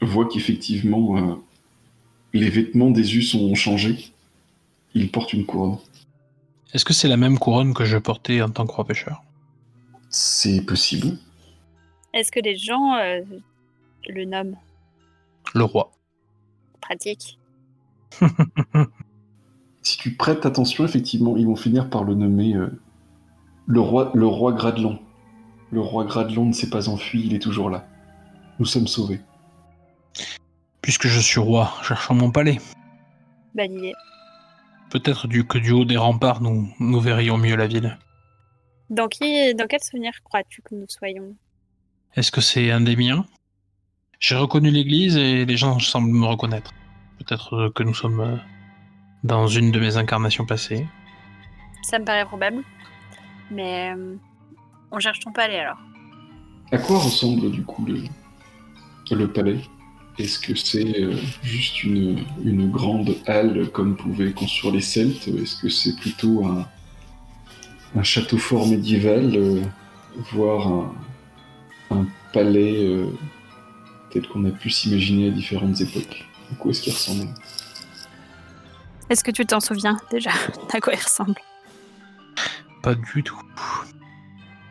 [0.00, 1.38] vois qu'effectivement,
[2.34, 4.12] les vêtements d'Esus ont changé.
[4.94, 5.78] Il porte une couronne.
[6.74, 9.22] Est-ce que c'est la même couronne que je portais en tant que roi pêcheur?
[10.10, 11.16] C'est possible.
[12.12, 13.20] Est-ce que les gens euh,
[14.08, 14.56] le nomment?
[15.54, 15.90] Le roi.
[16.80, 17.38] Pratique.
[19.86, 22.70] Si tu prêtes attention, effectivement, ils vont finir par le nommer euh,
[23.66, 24.98] le roi, le roi Gradelon.
[25.70, 27.86] Le roi Gradelon ne s'est pas enfui, il est toujours là.
[28.58, 29.20] Nous sommes sauvés.
[30.84, 32.58] Puisque je suis roi, cherchons mon palais.
[33.54, 33.94] Bonne idée.
[34.90, 37.98] Peut-être du, que du haut des remparts, nous, nous verrions mieux la ville.
[38.90, 41.34] Dans, qui, dans quel souvenir crois-tu que nous soyons?
[42.16, 43.24] Est-ce que c'est un des miens?
[44.20, 46.70] J'ai reconnu l'église et les gens semblent me reconnaître.
[47.18, 48.36] Peut-être que nous sommes euh,
[49.22, 50.86] dans une de mes incarnations passées.
[51.84, 52.62] Ça me paraît probable.
[53.50, 54.16] Mais euh,
[54.92, 55.78] on cherche ton palais alors.
[56.72, 58.04] À quoi ressemble du coup le,
[59.16, 59.60] le palais?
[60.18, 65.26] Est-ce que c'est euh, juste une, une grande halle comme pouvaient construire les Celtes?
[65.28, 66.68] Est-ce que c'est plutôt un,
[67.96, 69.60] un château fort médiéval, euh,
[70.32, 70.94] voire un,
[71.90, 73.06] un palais euh,
[74.10, 76.24] tel qu'on a pu s'imaginer à différentes époques?
[76.52, 77.28] À quoi est-ce qu'il ressemble?
[79.10, 80.30] Est-ce que tu t'en souviens déjà?
[80.72, 81.34] À quoi il ressemble?
[82.82, 83.40] Pas du tout.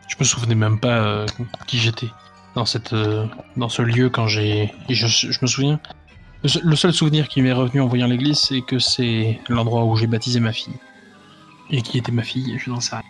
[0.07, 1.25] Je me souvenais même pas euh,
[1.67, 2.07] qui j'étais
[2.55, 3.25] dans cette euh,
[3.57, 4.73] dans ce lieu quand j'ai.
[4.89, 5.05] Je,
[5.41, 5.79] me souviens.
[6.43, 9.85] Le seul, le seul souvenir qui m'est revenu en voyant l'église, c'est que c'est l'endroit
[9.85, 10.75] où j'ai baptisé ma fille.
[11.69, 13.05] Et qui était ma fille, je n'en sais rien.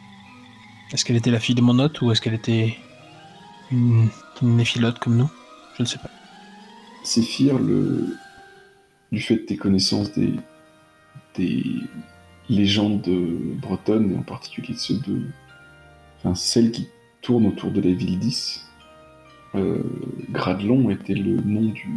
[0.93, 2.77] Est-ce qu'elle était la fille de mon hôte ou est-ce qu'elle était
[3.71, 4.09] une,
[4.41, 5.31] une néphilote comme nous?
[5.75, 6.11] Je ne sais pas.
[7.03, 8.15] Séphir, le...
[9.11, 10.35] du fait de tes connaissances des,
[11.35, 11.65] des
[12.47, 13.01] légendes
[13.59, 15.23] bretonnes, et en particulier ceux de...
[16.19, 16.87] enfin, celles qui
[17.21, 18.67] tournent autour de la ville 10,
[19.55, 19.83] euh,
[20.29, 21.89] Gradelon était le nom du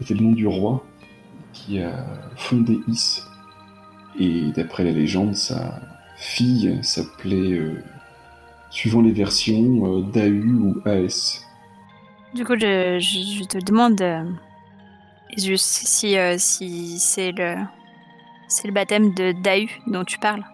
[0.00, 0.84] était le nom du roi
[1.52, 2.04] qui a
[2.36, 3.22] fondé Is.
[4.18, 5.80] Et d'après la légende, sa
[6.16, 7.82] fille s'appelait, euh,
[8.70, 11.40] suivant les versions, euh, Dahu ou Aes.
[12.34, 14.24] Du coup, je, je- je te demande, euh,
[15.36, 17.56] juste si, euh, si c'est le,
[18.48, 20.44] c'est le baptême de Dahu dont tu parles.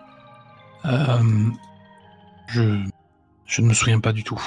[0.87, 1.51] Euh,
[2.47, 2.83] je,
[3.47, 4.41] je ne me souviens pas du tout.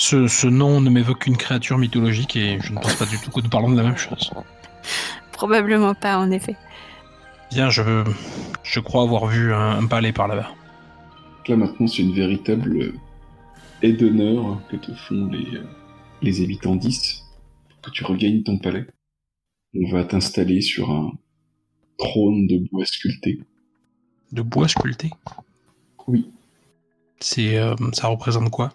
[0.00, 3.30] Ce, ce nom ne m'évoque qu'une créature mythologique et je ne pense pas du tout
[3.30, 4.30] que nous parlons de la même chose.
[5.32, 6.56] Probablement pas, en effet.
[7.50, 7.82] Bien, je,
[8.62, 10.48] je crois avoir vu un, un palais par là-bas.
[11.48, 12.94] Là maintenant, c'est une véritable
[13.82, 15.66] aide d'honneur que te font les, euh,
[16.22, 17.22] les habitants 10
[17.68, 18.86] pour que tu regagnes ton palais.
[19.74, 21.12] On va t'installer sur un
[21.98, 23.38] trône de bois sculpté.
[24.32, 25.10] De bois sculpté?
[26.06, 26.30] Oui,
[27.20, 28.72] C'est, euh, ça représente quoi?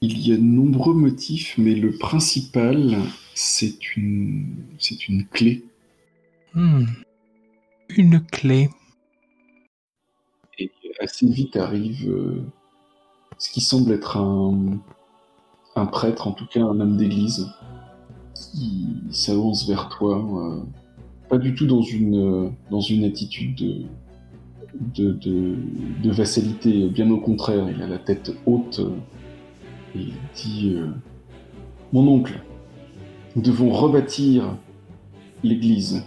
[0.00, 2.96] Il y a de nombreux motifs, mais le principal,
[3.34, 4.46] c'est une,
[4.78, 5.64] c'est une clé.
[6.54, 6.86] Hmm.
[7.90, 8.70] Une clé.
[10.58, 12.42] Et assez vite arrive euh,
[13.38, 14.78] ce qui semble être un,
[15.76, 17.50] un prêtre, en tout cas un homme d'église,
[18.34, 20.62] qui s'avance vers toi, euh,
[21.28, 23.84] pas du tout dans une, euh, dans une attitude de,
[24.94, 25.56] de, de,
[26.02, 28.80] de vassalité, bien au contraire, il a la tête haute
[29.94, 30.88] et il dit euh,
[31.92, 32.40] Mon oncle,
[33.36, 34.56] nous devons rebâtir
[35.42, 36.04] l'église.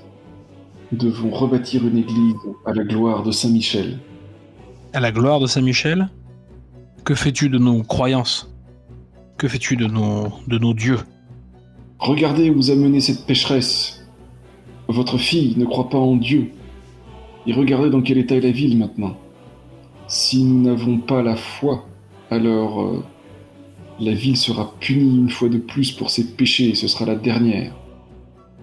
[0.92, 4.00] Nous devons rebâtir une église à la gloire de Saint-Michel.
[4.94, 6.10] À la gloire de Saint-Michel?
[7.04, 8.54] Que fais-tu de nos croyances?
[9.38, 11.00] Que fais-tu de nos, de nos dieux?
[12.00, 14.06] Regardez où vous a mené cette pécheresse.
[14.88, 16.52] Votre fille ne croit pas en Dieu.
[17.48, 19.18] Et regardez dans quel état est la ville maintenant.
[20.08, 21.86] Si nous n'avons pas la foi,
[22.30, 23.04] alors euh,
[24.00, 27.16] la ville sera punie une fois de plus pour ses péchés, et ce sera la
[27.16, 27.74] dernière.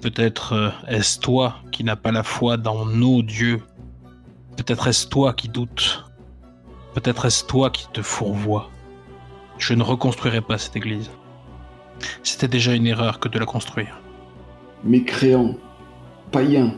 [0.01, 3.61] Peut-être euh, est-ce toi qui n'as pas la foi dans nos dieux?
[4.57, 6.05] Peut-être est-ce toi qui doutes?
[6.95, 8.71] Peut-être est-ce toi qui te fourvoies?
[9.59, 11.11] Je ne reconstruirai pas cette église.
[12.23, 14.01] C'était déjà une erreur que de la construire.
[14.85, 15.55] Mécréant,
[16.33, 16.75] païen,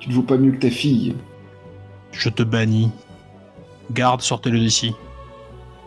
[0.00, 1.14] tu ne vaux pas mieux que ta fille.
[2.12, 2.90] Je te bannis.
[3.92, 4.94] Garde, sortez-le d'ici.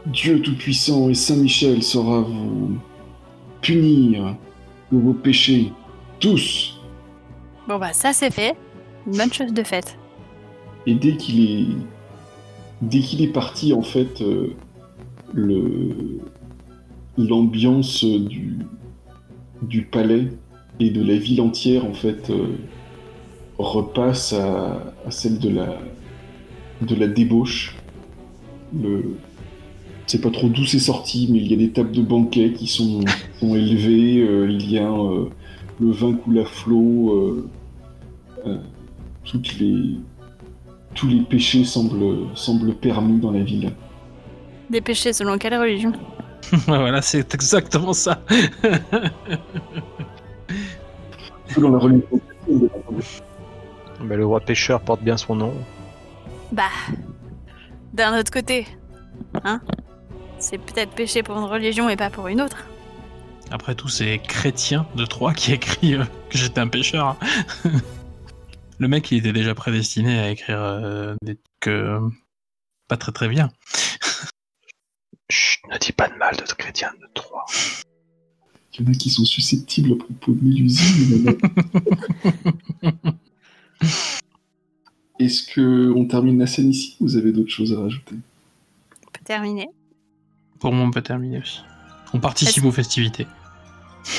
[0.07, 2.77] Dieu Tout-Puissant et Saint Michel saura vous
[3.61, 4.35] punir
[4.89, 5.71] pour vos péchés.
[6.19, 6.79] Tous.
[7.67, 8.55] Bon bah ça c'est fait.
[9.07, 9.97] Une bonne chose de faite.
[10.85, 11.67] Et dès qu'il est,
[12.81, 14.53] dès qu'il est parti, en fait, euh,
[15.33, 16.19] le
[17.17, 18.59] l'ambiance du
[19.61, 20.27] du palais
[20.79, 22.57] et de la ville entière, en fait, euh,
[23.57, 25.77] repasse à, à celle de la
[26.81, 27.77] de la débauche.
[28.73, 29.15] Le
[30.07, 32.67] c'est pas trop d'où c'est sorti, mais il y a des tables de banquet qui
[32.67, 33.01] sont,
[33.39, 34.19] sont élevées.
[34.21, 35.29] euh, il y a euh,
[35.79, 37.11] le vin coule à flot.
[37.13, 37.49] euh,
[38.47, 38.57] euh,
[39.23, 39.95] toutes les,
[40.93, 43.71] tous les péchés semblent, semblent permis dans la ville.
[44.69, 45.93] Des péchés selon quelle religion?
[46.67, 48.21] Voilà, c'est exactement ça.
[51.47, 52.19] Selon la religion
[54.01, 55.53] le roi pêcheur porte bien son nom.
[56.51, 56.63] Bah,
[57.93, 58.67] d'un autre côté,
[59.43, 59.61] hein?
[60.43, 62.65] C'est peut-être péché pour une religion et pas pour une autre.
[63.49, 67.17] Après tout, c'est Chrétien de Troyes qui a écrit euh, que j'étais un pêcheur.
[67.63, 67.71] hein.
[68.77, 72.01] Le mec, il était déjà prédestiné à écrire euh, des trucs euh,
[72.89, 73.51] pas très très bien.
[75.29, 77.45] Chut, ne dis pas de mal de chrétien de Troyes.
[78.73, 81.38] Il y en a qui sont susceptibles à propos de Mélusine.
[85.19, 88.15] Est-ce que on termine la scène ici ou vous avez d'autres choses à rajouter?
[89.08, 89.69] On peut terminer.
[90.63, 91.62] Pour moi, on peut terminer aussi.
[92.13, 93.28] On participe aux festivités.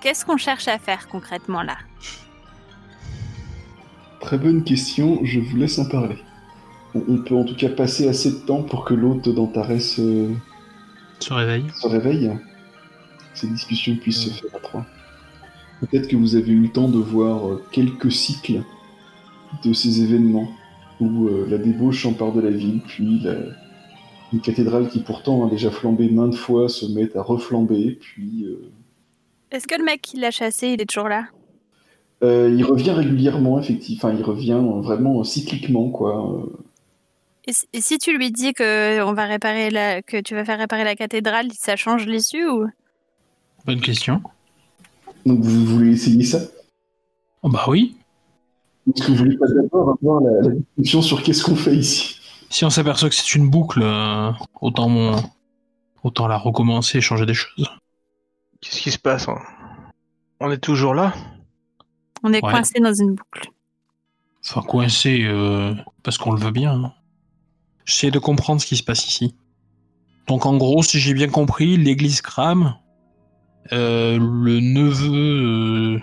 [0.00, 1.76] Qu'est-ce qu'on cherche à faire concrètement là?
[4.20, 6.18] Très bonne question, je vous laisse en parler.
[6.94, 10.32] On, peut en tout cas passer assez de temps pour que l'hôte d'Antares euh,
[11.18, 11.66] Se réveille.
[11.74, 12.30] se réveille.
[13.34, 14.86] Ces discussions puissent se faire à trois.
[15.80, 18.62] Peut-être que vous avez eu le temps de voir euh, quelques cycles
[19.64, 20.52] de ces événements
[21.00, 23.65] où euh, la débauche empare de la ville, puis la-
[24.32, 28.70] une cathédrale qui pourtant a déjà flambé maintes fois se met à reflamber, puis euh,
[29.50, 31.26] Est-ce que le mec qui l'a chassé, il est toujours là?
[32.22, 33.98] Euh, il revient régulièrement, effectivement.
[34.08, 36.32] Enfin, il revient vraiment cycliquement, quoi.
[36.32, 36.46] Euh,
[37.46, 40.44] et, si- et si tu lui dis que on va réparer la, que tu vas
[40.44, 42.66] faire réparer la cathédrale, ça change l'issue ou?
[43.66, 44.22] Bonne question.
[45.24, 46.40] Donc vous voulez essayer ça?
[47.42, 47.96] Oh bah oui.
[48.88, 52.15] Est-ce que vous voulez pas d'abord avoir la, la discussion sur qu'est-ce qu'on fait ici
[52.50, 54.30] Si on s'aperçoit que c'est une boucle, euh,
[54.60, 55.16] autant, mon...
[56.02, 57.68] autant la recommencer et changer des choses.
[58.60, 59.38] Qu'est-ce qui se passe hein?
[60.40, 61.12] On est toujours là?
[62.22, 62.52] On est Ouais.
[62.52, 63.48] coincé dans une boucle
[64.48, 66.72] Enfin, coincé euh, parce qu'on le veut bien.
[66.84, 66.92] hein.
[67.84, 69.34] J'essaie de comprendre ce qui se passe ici.
[70.28, 72.76] Donc en gros, si j'ai bien compris, l'église crame.
[73.72, 76.00] Euh, le neveu, euh,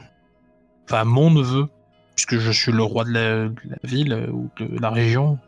[0.86, 1.70] enfin mon neveu,
[2.16, 5.40] puisque je suis le roi de la, de la ville ou de la région,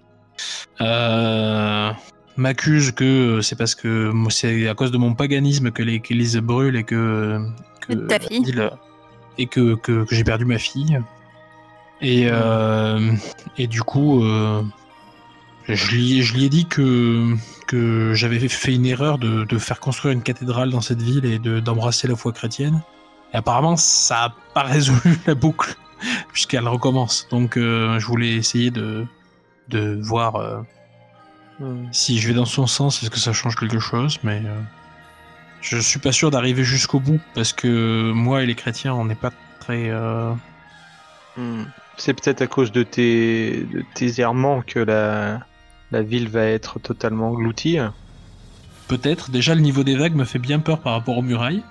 [0.81, 1.91] euh,
[2.37, 6.83] m'accuse que c'est parce que c'est à cause de mon paganisme que l'église brûle et
[6.83, 7.39] que,
[8.07, 8.53] ta fille.
[9.37, 10.99] et que, que, que j'ai perdu ma fille.
[12.01, 13.11] Et, euh,
[13.57, 14.61] et du coup, euh,
[15.67, 17.33] je, lui, je lui ai dit que,
[17.67, 21.39] que j'avais fait une erreur de, de faire construire une cathédrale dans cette ville et
[21.39, 22.81] de- d'embrasser la foi chrétienne.
[23.33, 25.75] Et apparemment, ça n'a pas résolu la boucle,
[26.33, 27.27] puisqu'elle recommence.
[27.31, 29.05] Donc, euh, je voulais essayer de,
[29.69, 30.61] de voir euh,
[31.91, 34.59] si je vais dans son sens, est-ce que ça change quelque chose, mais euh,
[35.61, 39.15] je suis pas sûr d'arriver jusqu'au bout, parce que moi et les chrétiens, on n'est
[39.15, 39.89] pas très...
[39.89, 40.33] euh,
[41.37, 41.63] Hmm.
[41.97, 45.41] C'est peut-être à cause de tes, de tes errements que la,
[45.91, 47.77] la ville va être totalement engloutie.
[48.87, 49.31] Peut-être.
[49.31, 51.61] Déjà, le niveau des vagues me fait bien peur par rapport aux murailles.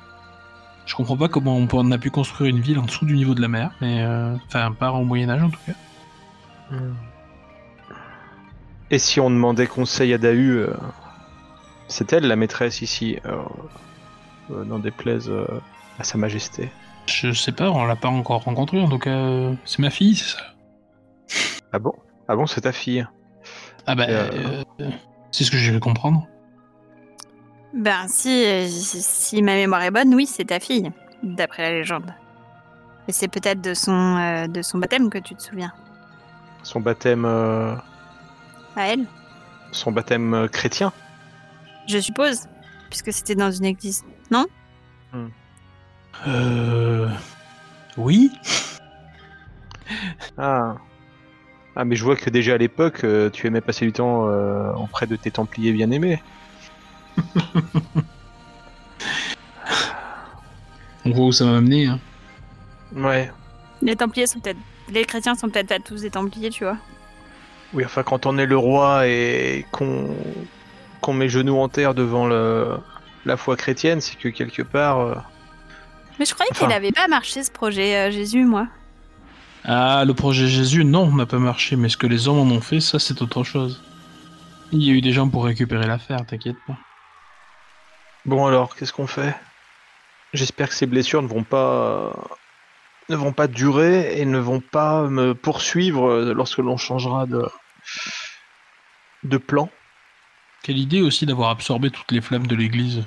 [0.84, 3.14] Je comprends pas comment on, peut- on a pu construire une ville en dessous du
[3.14, 5.72] niveau de la mer, mais euh, enfin, pas au Moyen-Âge en tout cas.
[8.90, 10.72] Et si on demandait conseil à Dahu, euh,
[11.88, 13.36] c'est elle la maîtresse ici, euh,
[14.50, 15.46] euh, n'en déplaise euh,
[15.98, 16.70] à sa majesté.
[17.06, 19.10] Je sais pas, on l'a pas encore rencontrée en tout cas.
[19.10, 20.42] euh, C'est ma fille, c'est ça?
[21.72, 21.92] Ah bon?
[22.28, 23.06] Ah bon, c'est ta fille?
[23.86, 24.62] Ah bah, Euh.
[24.80, 24.90] euh,
[25.30, 26.26] c'est ce que j'ai cru comprendre.
[27.74, 30.90] Ben si, euh, si si ma mémoire est bonne, oui, c'est ta fille,
[31.22, 32.14] d'après la légende.
[33.08, 35.72] Et c'est peut-être de son euh, de son baptême que tu te souviens.
[36.62, 37.74] Son baptême, euh,
[38.76, 39.06] À elle,
[39.72, 40.92] son baptême euh, chrétien.
[41.88, 42.48] je suppose,
[42.90, 44.04] puisque c'était dans une église.
[46.26, 47.08] Euh...
[47.96, 48.30] Oui
[50.38, 50.76] Ah.
[51.76, 54.72] Ah, mais je vois que déjà à l'époque, euh, tu aimais passer du temps euh,
[54.72, 56.22] auprès de tes Templiers bien aimés.
[61.04, 61.86] On voit où ça m'a amené.
[61.86, 61.98] Hein.
[62.94, 63.30] Ouais.
[63.82, 64.58] Les Templiers sont peut-être.
[64.88, 66.78] Les chrétiens sont peut-être pas tous des Templiers, tu vois.
[67.74, 70.14] Oui, enfin, quand on est le roi et qu'on
[71.12, 72.76] met genoux en terre devant le...
[73.26, 75.00] la foi chrétienne, c'est que quelque part.
[75.00, 75.14] euh,
[76.18, 76.66] Mais je croyais Enfin.
[76.66, 78.68] qu'il avait pas marché ce projet, euh, Jésus, moi.
[79.64, 82.60] Ah, le projet Jésus, non, n'a pas marché, mais ce que les hommes en ont
[82.60, 83.82] fait, ça c'est autre chose.
[84.72, 86.76] Il y a eu des gens pour récupérer l'affaire, t'inquiète pas.
[88.26, 89.34] Bon alors, qu'est-ce qu'on fait?
[90.32, 92.12] J'espère que ces blessures ne vont pas
[93.10, 97.46] ne vont pas durer et ne vont pas me poursuivre lorsque l'on changera de
[99.22, 99.70] de plan.
[100.62, 103.04] Quelle idée aussi d'avoir absorbé toutes les flammes de l'église.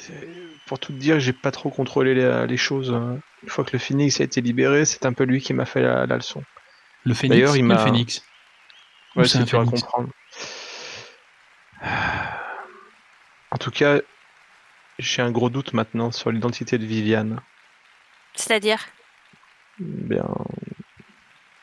[0.00, 0.28] C'est-
[0.66, 2.92] Pour tout te dire, j'ai pas trop contrôlé les, les choses.
[2.92, 3.18] hein.
[3.42, 5.80] Une fois que le phoenix a été libéré, c'est un peu lui qui m'a fait
[5.82, 6.42] la, la leçon.
[7.04, 8.22] Le phénix D'ailleurs, il m'a- phénix
[9.16, 10.10] Ou Ouais, c'est c'est un dur à phénix comprendre.
[13.50, 14.00] En tout cas,
[14.98, 17.40] j'ai un gros doute maintenant sur l'identité de Viviane.
[18.34, 18.84] C'est-à-dire?
[19.78, 20.28] Bien,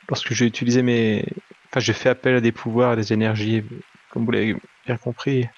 [0.10, 1.26] lorsque j'ai utilisé mes,
[1.76, 3.66] enfin, j'ai fait appel à des pouvoirs et des énergies,
[4.10, 4.56] comme vous l'avez
[4.86, 5.50] bien compris,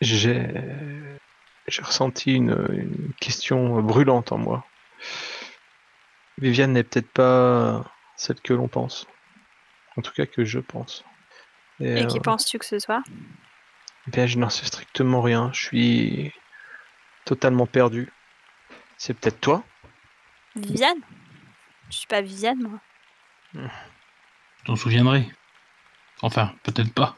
[0.00, 0.48] j'ai,
[1.68, 4.66] j'ai ressenti une, une question brûlante en moi.
[6.38, 7.84] Viviane n'est peut-être pas
[8.16, 9.06] celle que l'on pense.
[9.96, 11.04] En tout cas, que je pense.
[11.78, 13.04] Et qui euh, penses-tu que ce soit?
[14.08, 15.52] Bien, je n'en sais strictement rien.
[15.52, 16.32] Je suis
[17.24, 18.12] totalement perdu.
[18.96, 19.62] C'est peut-être toi?
[20.56, 20.98] Viviane?
[21.90, 22.58] Je suis pas Viviane,
[23.54, 23.70] moi.
[24.64, 25.26] T'en souviendrais?
[26.22, 27.16] Enfin, peut-être pas.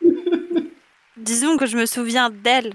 [1.16, 2.74] Disons que je me souviens d'elle.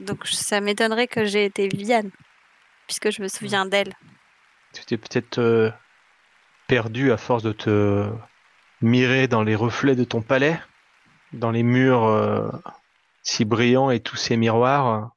[0.00, 2.10] Donc ça m'étonnerait que j'ai été Viviane.
[2.86, 3.94] Puisque je me souviens d'elle.
[4.72, 5.70] Tu t'es peut-être euh,
[6.66, 8.10] perdu à force de te
[8.80, 10.58] mirer dans les reflets de ton palais,
[11.32, 12.48] dans les murs euh,
[13.22, 15.10] si brillants et tous ces miroirs.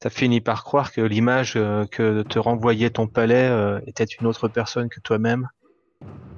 [0.00, 4.26] T'as fini par croire que l'image euh, que te renvoyait ton palais euh, était une
[4.26, 5.48] autre personne que toi-même.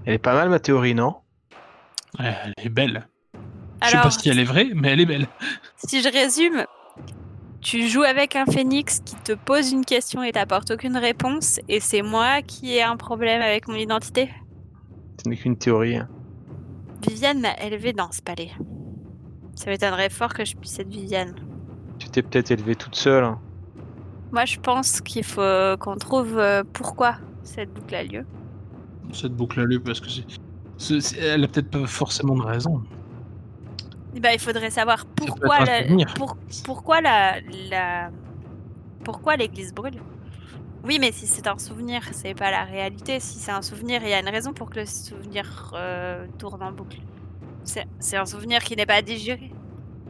[0.06, 1.14] Elle est pas mal ma théorie, non?
[2.18, 3.08] Elle est belle.
[3.82, 5.26] Je sais pas si elle est vraie, mais elle est belle.
[5.76, 6.64] si je résume,
[7.60, 11.80] tu joues avec un phénix qui te pose une question et t'apporte aucune réponse, et
[11.80, 14.30] c'est moi qui ai un problème avec mon identité?
[15.22, 15.96] Ce n'est qu'une théorie.
[15.96, 16.08] hein.
[17.06, 18.50] Viviane m'a élevée dans ce palais.
[19.56, 21.34] Ça m'étonnerait fort que je puisse être Viviane.
[21.98, 23.24] Tu t'es peut-être élevée toute seule.
[23.24, 23.40] hein.
[24.32, 28.24] Moi, je pense qu'il faut qu'on trouve euh, pourquoi cette boucle a lieu.
[29.12, 30.24] Cette boucle a lieu parce que c'est.
[30.78, 32.82] c'est- c'est- Elle a peut-être pas forcément de raison.
[34.20, 35.82] Ben, il faudrait savoir pourquoi la,
[36.14, 37.40] pour- pourquoi la,
[37.70, 38.10] la
[39.02, 40.00] pourquoi l'église brûle.
[40.84, 43.18] Oui, mais si c'est un souvenir, c'est pas la réalité.
[43.18, 46.62] Si c'est un souvenir, il y a une raison pour que le souvenir euh, tourne
[46.62, 46.98] en boucle.
[47.64, 49.50] C'est c'est un souvenir qui n'est pas digéré.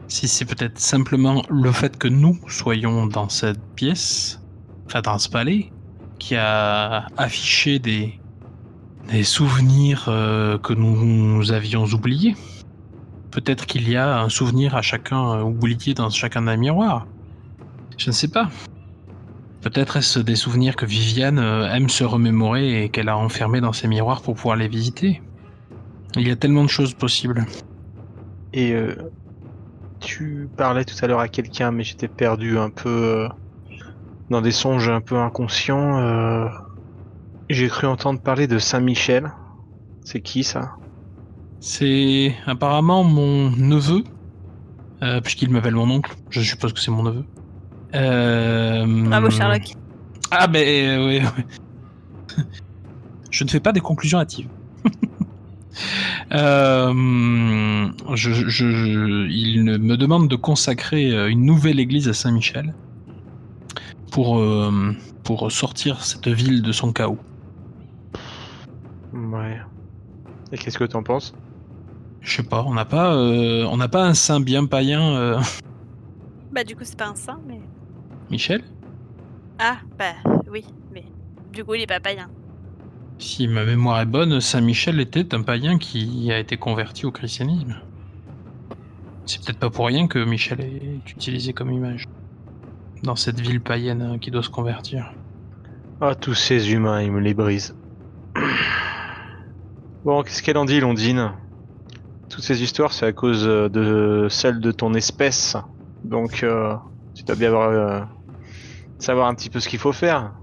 [0.08, 4.38] Si c'est peut-être simplement le fait que nous soyons dans cette pièce,
[4.86, 5.72] enfin dans ce palais,
[6.18, 8.20] qui a affiché des,
[9.10, 12.36] des souvenirs euh, que nous avions oubliés.
[13.30, 17.06] Peut-être qu'il y a un souvenir à chacun euh, oublié dans chacun des miroirs.
[17.98, 18.48] Je ne sais pas.
[19.60, 23.72] Peut-être est-ce des souvenirs que Viviane euh, aime se remémorer et qu'elle a enfermés dans
[23.72, 25.22] ses miroirs pour pouvoir les visiter.
[26.16, 27.44] Il y a tellement de choses possibles.
[28.52, 28.72] Et
[29.98, 33.26] tu parlais tout à l'heure à quelqu'un, mais j'étais perdu un peu
[34.30, 36.48] dans des songes un peu inconscients.
[37.50, 39.30] J'ai cru entendre parler de Saint-Michel.
[40.04, 40.72] C'est qui ça?
[41.60, 44.04] C'est apparemment mon neveu,
[45.02, 46.14] euh, puisqu'il m'appelle mon oncle.
[46.30, 47.24] Je suppose que c'est mon neveu.
[47.94, 49.72] Euh, Bravo Sherlock.
[50.30, 51.22] Ah ben euh, oui,
[52.36, 52.44] oui.
[53.30, 54.48] Je ne fais pas des conclusions hâtives.
[56.32, 62.74] Euh, je, je- je- il me demande de consacrer une nouvelle église à Saint-Michel
[64.12, 64.92] pour, euh,
[65.24, 67.18] pour sortir cette ville de son chaos.
[69.34, 69.60] Ouais.
[70.52, 71.34] Et qu'est-ce que t'en penses?
[72.20, 75.40] Je sais pas, on n'a pas, euh, on n'a pas un saint bien païen, euh,
[76.52, 77.60] Bah du coup c'est pas un saint, mais
[78.30, 78.62] Michel?
[79.58, 80.14] Ah bah
[80.50, 81.04] oui, mais
[81.52, 82.30] du coup il est pas païen.
[83.18, 87.12] Si ma mémoire est bonne, Saint Michel était un païen qui a été converti au
[87.12, 87.76] christianisme.
[89.26, 92.04] C'est peut-être pas pour rien que Michel est utilisé comme image.
[93.02, 95.12] Dans cette ville païenne hein, qui doit se convertir.
[96.00, 97.76] Ah, tous ces humains, ils me les brisent.
[100.04, 101.32] Bon, qu'est-ce qu'elle en dit, Londine?
[102.28, 105.56] Toutes ces histoires, c'est à cause euh, de celle de ton espèce.
[106.04, 106.74] Donc, euh,
[107.14, 108.00] tu dois bien avoir, euh,
[108.98, 110.34] savoir un petit peu ce qu'il faut faire.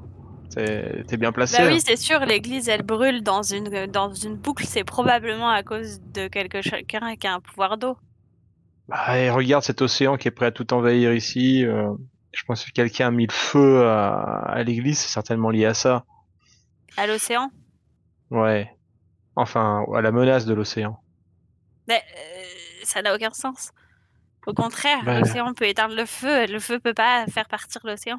[0.55, 1.57] T'es bien placé.
[1.57, 1.73] Bah hein.
[1.73, 4.65] oui, c'est sûr, l'église, elle brûle dans une, dans une boucle.
[4.65, 7.97] C'est probablement à cause de quelqu'un qui a un pouvoir d'eau.
[8.89, 11.63] Bah, et regarde cet océan qui est prêt à tout envahir ici.
[11.63, 11.93] euh,
[12.33, 15.73] je pense que quelqu'un a mis le feu à, à l'église, c'est certainement lié à
[15.73, 16.03] ça.
[16.97, 17.49] À l'océan?
[18.31, 18.69] Ouais.
[19.35, 20.99] Enfin, à la menace de l'océan.
[21.87, 22.43] Mais euh,
[22.83, 23.71] ça n'a aucun sens.
[24.47, 25.19] Au contraire, Bah.
[25.19, 26.47] l'océan peut éteindre le feu.
[26.47, 28.17] Le feu peut pas faire partir l'océan.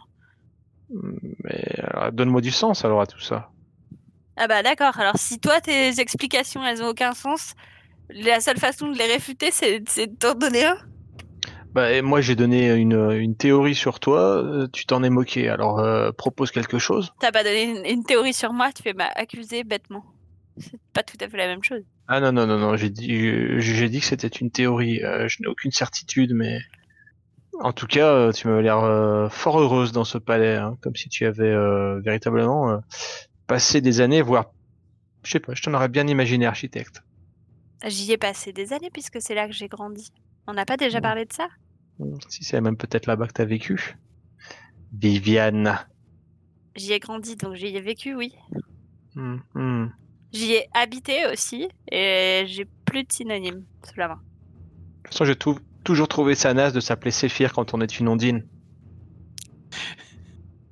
[1.45, 3.51] Mais alors, donne-moi du sens alors à tout ça.
[4.37, 4.99] Ah bah d'accord.
[4.99, 7.55] Alors si toi, tes explications, elles ont aucun sens,
[8.11, 10.77] la seule façon de les réfuter, c'est de t'en donner un?
[11.73, 15.49] Bah, et moi j'ai donné une, une théorie sur toi, euh, tu t'en es moqué.
[15.49, 17.13] Alors euh, propose quelque chose.
[17.21, 20.05] T'as pas donné une, une théorie sur moi, tu fais m'accuser bêtement.
[20.59, 21.82] C'est pas tout à fait la même chose.
[22.09, 25.03] Ah non non non non, j'ai dit j'ai dit que c'était une théorie.
[25.03, 26.61] euh, je n'ai aucune certitude, mais
[27.61, 30.94] en tout cas euh, tu m'avais l'air euh, fort heureuse dans ce palais, hein, comme
[30.96, 32.82] si tu avais euh, véritablement
[33.46, 34.53] passé des années, voire
[35.24, 37.03] je sais pas, je t'en aurais bien imaginé architecte.
[37.86, 40.12] J'y ai passé des années puisque c'est là que j'ai grandi.
[40.46, 41.48] On n'a pas déjà parlé de ça?
[42.28, 43.96] Si c'est même peut-être là-bas que t'as vécu.
[44.92, 45.78] Viviane.
[46.74, 48.34] J'y ai grandi, donc j'y ai vécu, oui.
[49.14, 49.86] Hmm, hmm.
[50.33, 54.14] J'y ai habité aussi, et j'ai plus de synonymes sous la main.
[54.14, 57.99] De toute façon, j'ai tou- toujours trouvé ça naze de s'appeler Séphir quand on est
[57.99, 58.47] une ondine.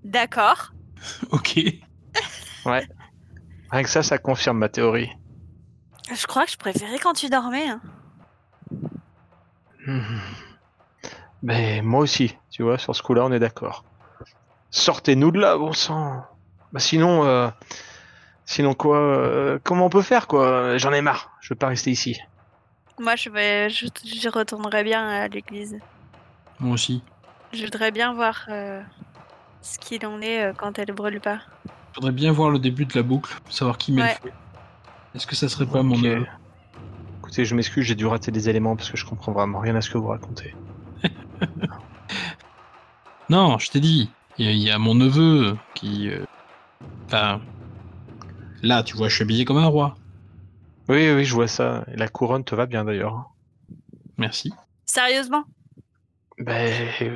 [0.05, 0.73] D'accord.
[1.33, 1.59] Ok.
[2.67, 5.09] Rien que ça, ça confirme ma théorie.
[6.15, 7.69] Je crois que je préférais quand tu dormais.
[7.69, 7.81] hein.
[9.87, 10.19] Hmm.
[11.43, 13.85] Mais moi aussi, tu vois, sur ce coup-là, on est d'accord.
[14.71, 16.23] Sortez-nous de là, bon sang.
[16.73, 17.49] Bah sinon, euh,
[18.45, 20.77] sinon quoi euh, Comment on peut faire, quoi?
[20.79, 21.31] J'en ai marre.
[21.41, 22.19] Je veux pas rester ici.
[22.99, 25.79] Moi, je vais, je, je retournerai bien à l'église.
[26.59, 27.03] Moi aussi.
[27.53, 28.83] Je voudrais bien voir euh,
[29.63, 31.41] ce qu'il en est euh, quand elle brûle pas.
[31.95, 34.17] Faudrait bien voir le début de la boucle, savoir qui met Ouais.
[34.25, 34.35] le feu.
[35.15, 36.27] Est-ce que ça serait pas mon neveu
[37.19, 39.81] Écoutez, je m'excuse, j'ai dû rater des éléments parce que je comprends vraiment rien à
[39.81, 40.55] ce que vous racontez.
[43.29, 44.11] Non, je t'ai dit.
[44.39, 46.09] Il y, a- il y a mon neveu qui.
[46.11, 46.25] euh,
[47.07, 47.41] Enfin.
[48.63, 49.97] Là, tu vois, je suis habillé comme un roi.
[50.89, 51.85] Oui, oui, je vois ça.
[51.93, 53.31] Et la couronne te va bien d'ailleurs.
[54.19, 54.53] Merci.
[54.87, 55.45] Sérieusement?
[56.39, 56.73] Ben,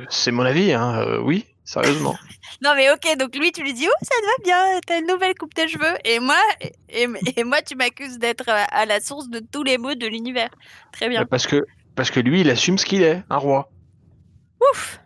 [0.09, 0.99] c'est mon avis, hein.
[1.01, 2.15] euh, oui, sérieusement.
[2.63, 5.07] Non, mais ok, donc lui, tu lui dis, oh, ça te va bien, t'as une
[5.07, 5.97] nouvelle coupe de cheveux.
[6.05, 6.37] Et moi,
[6.89, 10.07] et, et moi tu m'accuses d'être à, à la source de tous les maux de
[10.07, 10.49] l'univers.
[10.93, 11.21] Très bien.
[11.21, 11.65] Ben, parce que,
[11.95, 13.69] parce que lui, il assume ce qu'il est, un roi.
[14.71, 15.01] Ouf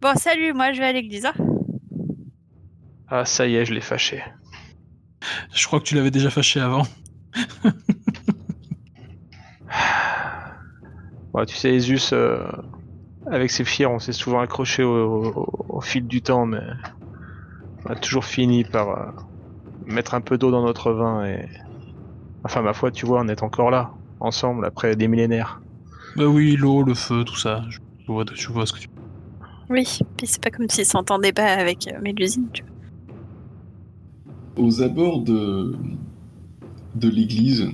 [0.00, 1.26] Bon, salut, moi, je vais à l'église.
[1.26, 1.34] hein.
[3.08, 4.22] Ah, ça y est, je l'ai fâché.
[5.54, 6.86] Je crois que tu l'avais déjà fâché avant.
[11.34, 12.44] Ouais, tu sais, Zeus, euh,
[13.30, 16.60] avec ses fiers, on s'est souvent accroché au, au- au fil du temps, mais
[17.86, 19.10] on a toujours fini par euh,
[19.86, 21.48] mettre un peu d'eau dans notre vin et.
[22.44, 25.62] Enfin, ma foi, tu vois, on est encore là, ensemble, après des millénaires.
[26.16, 27.64] Bah oui, l'eau, le feu, tout ça.
[27.70, 28.88] Je vois, je vois ce que tu.
[29.70, 32.71] Oui, puis c'est pas comme s'il s'entendait pas avec euh, Mélusine, tu vois.
[34.56, 35.74] Aux abords de,
[36.94, 37.70] de l'église,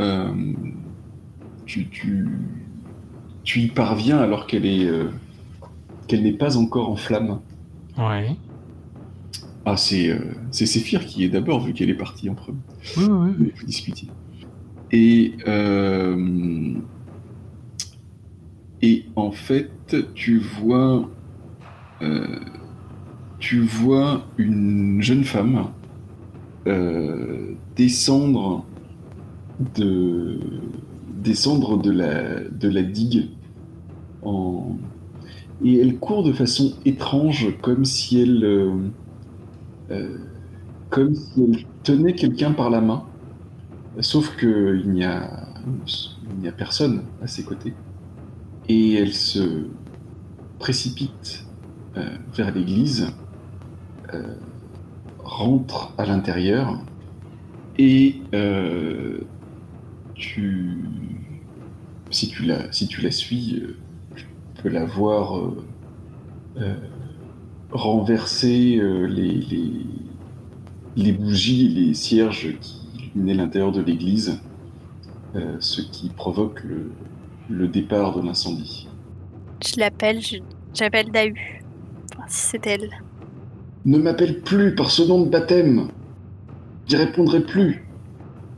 [0.00, 0.52] euh,
[1.66, 2.28] tu, tu,
[3.44, 5.10] tu y parviens alors qu'elle est euh,
[6.06, 7.40] qu'elle n'est pas encore en flamme.
[7.96, 8.36] Ouais.
[9.64, 10.18] Ah, c'est euh,
[10.50, 12.58] c'est Séphir qui est d'abord, vu qu'elle est partie en premier.
[12.96, 13.52] Oui, oui, oui.
[13.56, 14.08] Vous discutiez.
[14.90, 16.74] Et, euh,
[18.80, 21.10] et en fait, tu vois,
[23.38, 25.68] tu vois une jeune femme
[26.66, 28.64] euh, descendre
[29.76, 30.38] de
[31.22, 33.30] descendre de la de la digue
[34.22, 34.76] en
[35.64, 38.72] et elle court de façon étrange comme si elle euh,
[39.90, 40.18] euh,
[40.90, 43.04] comme si elle tenait quelqu'un par la main
[44.00, 45.48] Sauf qu'il n'y a,
[46.30, 47.74] il n'y a personne à ses côtés.
[48.68, 49.66] Et elle se
[50.60, 51.44] précipite
[52.32, 53.08] vers l'église,
[55.18, 56.78] rentre à l'intérieur,
[57.76, 59.20] et euh,
[60.14, 60.78] tu,
[62.10, 63.76] si tu la, si tu la suis, euh,
[64.16, 64.26] tu
[64.62, 65.64] peux la voir euh,
[66.56, 66.74] euh,
[67.70, 69.86] renverser euh, les, les,
[70.96, 74.40] les bougies les cierges qui illuminaient l'intérieur de l'église,
[75.36, 76.90] euh, ce qui provoque le,
[77.48, 78.88] le départ de l'incendie.
[79.64, 80.20] Je l'appelle,
[80.74, 81.62] j'appelle Dahu.
[82.26, 82.90] C'est elle.
[83.88, 85.88] Ne m'appelle plus par ce nom de baptême.
[86.86, 87.88] J'y répondrai plus.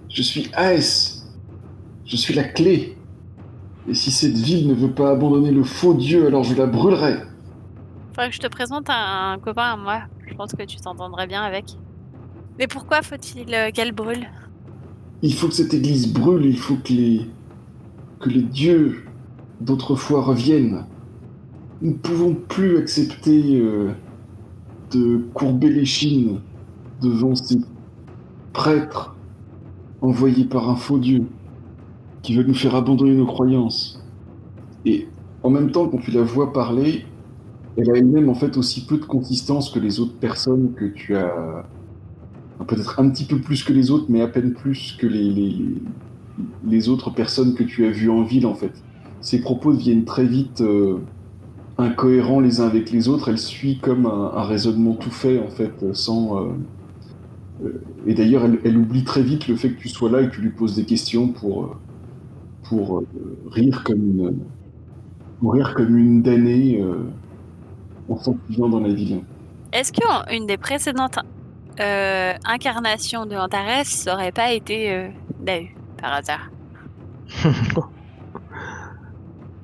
[0.09, 1.23] Je suis Aes.
[2.05, 2.99] Je suis la clé.
[3.89, 7.15] Et si cette ville ne veut pas abandonner le faux dieu, alors je la brûlerai.
[8.09, 10.01] Faudrait que je te présente un, copain à moi.
[10.27, 11.77] Je pense que tu t'entendrais bien avec.
[12.59, 14.27] Mais pourquoi faut-il euh, qu'elle brûle?
[15.23, 17.31] Il faut que cette église brûle, il faut que les,
[18.19, 19.05] que les dieux
[19.61, 20.87] d'autrefois reviennent.
[21.83, 23.93] Nous ne pouvons plus accepter euh,
[24.91, 25.85] de courber les
[27.03, 27.59] devant ces
[28.53, 29.15] prêtres
[30.01, 31.25] envoyés par un faux dieu
[32.23, 34.05] qui veut nous faire abandonner nos croyances.
[34.85, 35.09] Et
[35.43, 37.05] en même temps, quand tu la vois parler,
[37.77, 41.17] elle a elle-même en fait aussi peu de consistance que les autres personnes que tu
[41.17, 41.65] as.
[42.67, 45.57] Peut-être un petit peu plus que les autres, mais à peine plus que les,
[46.67, 48.73] les, autres personnes que tu as vues en ville en fait.
[49.23, 50.99] Ses propos deviennent très vite euh,
[51.81, 53.29] incohérents les uns avec les autres.
[53.29, 56.39] Elle suit comme un, raisonnement tout fait en fait, sans.
[56.39, 56.49] Euh,
[57.65, 60.29] euh, et d'ailleurs, elle, elle, oublie très vite le fait que tu sois là et
[60.29, 61.77] que tu lui poses des questions pour
[62.71, 63.07] pour euh,
[63.51, 64.39] rire comme une
[65.41, 67.11] pour rire comme une damnée euh,
[68.09, 69.23] en s'enfuant dans la ville.
[69.73, 71.19] Est-ce qu'une des précédentes
[71.81, 75.09] euh, incarnations de Antares n'aurait pas été euh,
[76.01, 76.51] par hasard?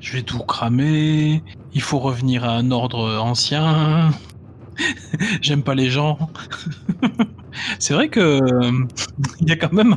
[0.07, 1.43] Je vais tout cramer.
[1.75, 4.13] Il faut revenir à un ordre ancien.
[5.43, 6.31] J'aime pas les gens.
[7.81, 8.39] C'est vrai que
[9.41, 9.97] il y a quand même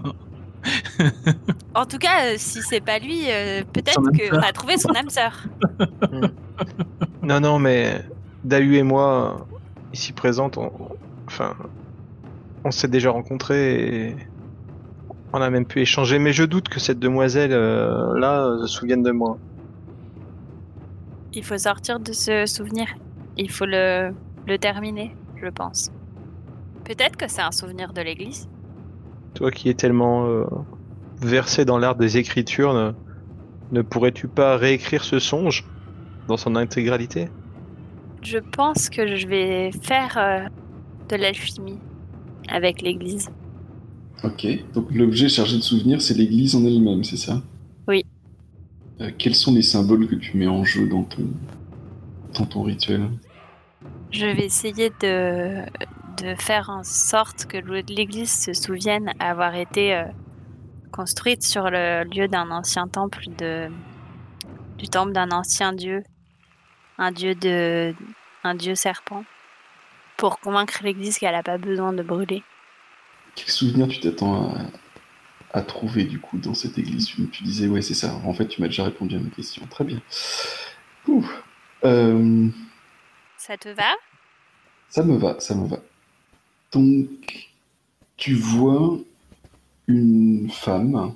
[1.76, 5.10] en tout cas, euh, si c'est pas lui, euh, peut-être qu'on a trouvé son âme
[5.10, 5.44] sœur.
[7.22, 8.04] non, non, mais
[8.44, 9.48] Dahu et moi,
[9.94, 10.72] ici présentes, on...
[11.28, 11.56] enfin,
[12.66, 14.16] on s'est déjà rencontrés et
[15.32, 16.18] on a même pu échanger.
[16.18, 19.38] Mais je doute que cette demoiselle euh, là se souvienne de moi.
[21.34, 22.88] Il faut sortir de ce souvenir.
[23.38, 24.12] Il faut le,
[24.48, 25.92] le terminer, je pense.
[26.84, 28.50] Peut-être que c'est un souvenir de l'église.
[29.36, 30.46] Toi qui es tellement euh,
[31.22, 32.96] versé dans l'art des écritures,
[33.72, 35.66] ne, pourrais-tu pas réécrire ce songe
[36.28, 37.30] dans son intégralité?
[38.24, 40.48] Je pense que je vais faire euh,
[41.10, 41.80] de l'alchimie
[42.50, 43.30] avec l'église.
[44.24, 47.42] Ok, donc l'objet chargé de souvenirs, c'est l'église en elle-même, c'est ça?
[49.02, 51.28] Euh, quels sont les symboles que tu mets en jeu dans ton,
[52.34, 53.10] dans ton rituel
[54.12, 55.64] Je vais essayer de,
[56.22, 60.04] de faire en sorte que l'église se souvienne avoir été euh,
[60.92, 63.70] construite sur le lieu d'un ancien temple de
[64.78, 66.04] du temple d'un ancien dieu,
[66.98, 67.94] un dieu de
[68.44, 69.24] un dieu serpent,
[70.18, 72.44] pour convaincre l'église qu'elle n'a pas besoin de brûler.
[73.36, 74.58] Quel souvenir tu t'attends à,
[75.62, 78.14] trouver du coup dans cette église tu, disais ouais c'est ça.
[78.26, 79.66] En fait tu m'as déjà répondu à ma question.
[79.70, 80.02] Très bien.
[81.86, 82.48] Euh,
[83.38, 83.96] ça te va?
[84.90, 85.80] Ça me va, ça me va.
[86.72, 87.50] Donc,
[88.18, 88.98] tu vois
[89.88, 91.16] une femme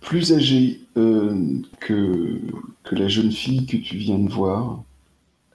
[0.00, 2.40] plus âgée euh, que,
[2.84, 4.82] que la jeune fille que tu viens de voir,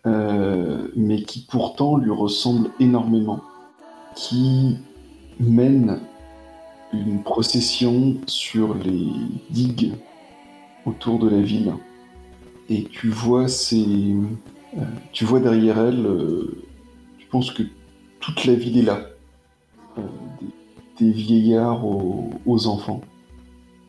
[0.06, 3.42] euh, mais qui pourtant lui ressemble énormément,
[4.16, 4.78] qui
[5.40, 6.00] mène
[6.94, 9.08] une procession sur les
[9.50, 9.94] digues
[10.86, 11.74] autour de la ville.
[12.70, 14.16] Et tu vois ces,
[14.78, 14.82] euh,
[15.12, 16.08] tu vois derrière elle,
[17.20, 17.64] je pense que
[18.20, 19.02] toute la ville est là.
[19.98, 20.02] Euh,
[21.00, 23.02] des, vieillards aux, enfants.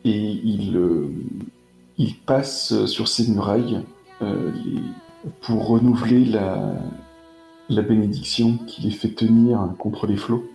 [0.03, 1.07] Et il, euh,
[1.97, 3.81] il passe sur ces murailles
[4.21, 4.51] euh,
[5.41, 6.73] pour renouveler la,
[7.69, 10.45] la bénédiction qui les fait tenir contre les flots.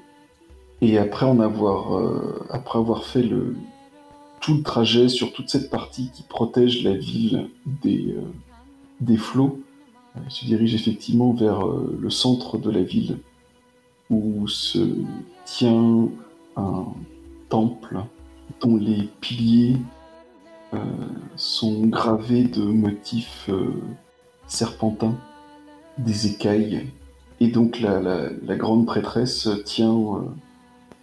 [0.81, 2.03] Et après en avoir,
[2.49, 3.29] après avoir fait
[4.41, 8.15] tout le trajet sur toute cette partie qui protège la ville des,
[9.01, 9.61] des flots,
[10.17, 13.19] il se dirige effectivement vers le centre de la ville
[14.09, 14.79] où se
[15.45, 16.09] tient
[16.57, 16.87] un
[17.49, 17.99] temple
[18.61, 19.77] dont les piliers
[20.75, 20.79] euh,
[21.37, 23.73] sont gravés de motifs euh,
[24.47, 25.17] serpentins,
[25.99, 26.89] des écailles.
[27.41, 30.21] Et donc la, grande prêtresse tient euh,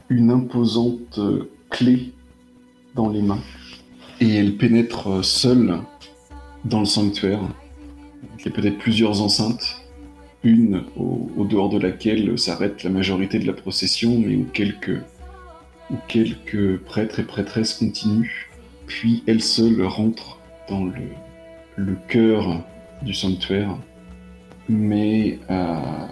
[0.10, 1.20] une imposante
[1.70, 2.14] clé
[2.96, 3.42] dans les mains.
[4.20, 5.80] Et elle pénètre seule
[6.66, 7.42] dans le sanctuaire.
[8.40, 9.88] Il y a peut-être plusieurs enceintes
[10.44, 15.02] une au, dehors de laquelle s'arrête la majorité de la procession, mais où quelques,
[16.86, 18.50] prêtres et prêtresses continuent,
[18.86, 20.40] puis elle seule rentre
[20.70, 20.94] dans le,
[21.76, 22.64] le cœur
[23.02, 23.78] du sanctuaire,
[24.70, 26.08] mais à,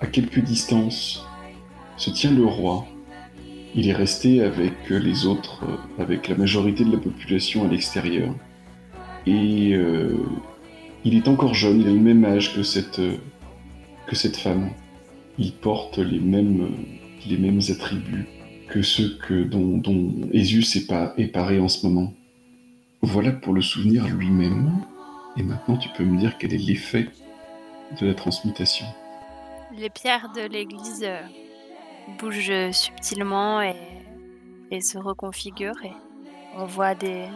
[0.00, 1.24] à quelques distances
[1.96, 2.86] se tient le roi.
[3.74, 5.64] Il est resté avec les autres,
[5.98, 8.34] avec la majorité de la population à l'extérieur.
[9.26, 10.16] Et euh,
[11.04, 13.00] il est encore jeune, il a le même âge que cette,
[14.06, 14.70] que cette femme.
[15.38, 16.68] Il porte les mêmes,
[17.26, 18.26] les mêmes attributs
[18.68, 22.12] que ceux que, dont, dont Esus est, pas, est paré en ce moment.
[23.00, 24.84] Voilà pour le souvenir lui-même.
[25.36, 27.08] Et maintenant, tu peux me dire quel est l'effet
[28.00, 28.86] de la transmutation.
[29.76, 31.06] Les pierres de l'église
[32.08, 35.84] bougent subtilement et, se reconfigurent.
[35.84, 35.92] Et
[36.54, 37.28] on voit des,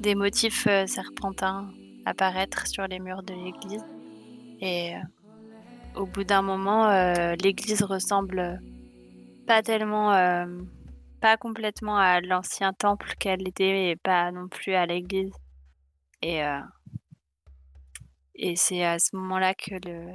[0.00, 1.70] des motifs euh, serpentins
[2.04, 3.84] apparaître sur les murs de l'église.
[4.60, 4.98] Et euh,
[5.94, 8.60] au bout d'un moment, euh, l'église ressemble
[9.46, 10.12] pas tellement,
[11.20, 15.32] pas complètement à l'ancien temple qu'elle était, et pas non plus à l'église.
[16.22, 16.40] Et,
[18.36, 20.12] et c'est à ce moment-là que, le,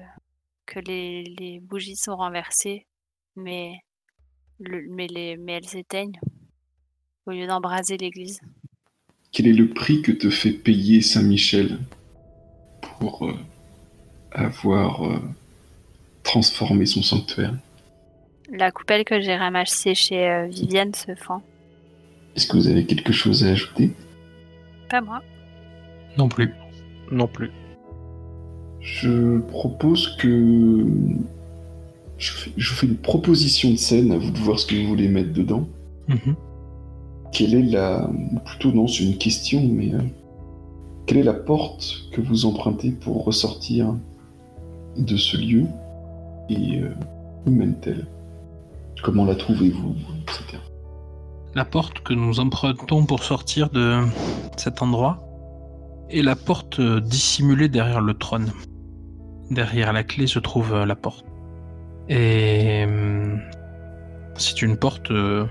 [0.65, 2.87] que les bougies sont renversées,
[3.37, 3.79] mais,
[4.59, 6.19] le, mais, les, mais elles s'éteignent
[7.25, 8.41] au lieu d'embraser l'église.
[9.31, 11.77] Quel est le prix que te fait payer Saint-Michel
[12.81, 13.35] pour euh,
[14.31, 15.19] avoir euh,
[16.23, 17.53] transformé son sanctuaire?
[18.49, 21.41] La coupelle que j'ai ramassée chez euh, Vivienne se fend.
[22.35, 23.91] Est-ce que vous avez quelque chose à ajouter?
[24.89, 25.21] Pas moi.
[26.17, 26.53] Non plus.
[27.11, 27.51] Non plus.
[28.79, 30.85] Je propose que...
[32.17, 34.87] Je fais, je fais une proposition de scène, à vous de voir ce que vous
[34.87, 35.67] voulez mettre dedans.
[36.07, 36.35] Mhm.
[37.31, 38.09] Quelle est la...
[38.45, 39.93] Plutôt non, c'est une question, mais...
[39.93, 39.99] euh,
[41.05, 43.93] Quelle est la porte que vous empruntez pour ressortir
[44.97, 45.65] de ce lieu
[46.49, 46.89] Et euh,
[47.45, 48.07] où mène-t-elle?
[49.03, 49.93] Comment la trouvez-vous
[50.23, 50.59] etc.
[51.53, 54.01] La porte que nous empruntons pour sortir de
[54.57, 55.23] cet endroit
[56.09, 58.51] est la porte dissimulée derrière le trône.
[59.51, 61.25] Derrière la clé se trouve la porte.
[62.09, 63.41] Et hum,
[64.35, 65.45] c'est une porte euh,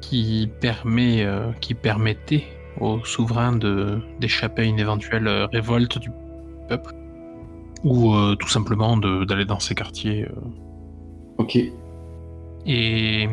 [0.00, 2.44] qui permet, euh, qui permettait
[2.80, 6.10] au souverain de d'échapper à une éventuelle euh, révolte du
[6.68, 6.94] peuple,
[7.84, 10.24] ou euh, tout simplement d'aller dans ces quartiers.
[10.24, 10.32] euh.
[11.38, 11.58] Ok,
[12.66, 13.28] Et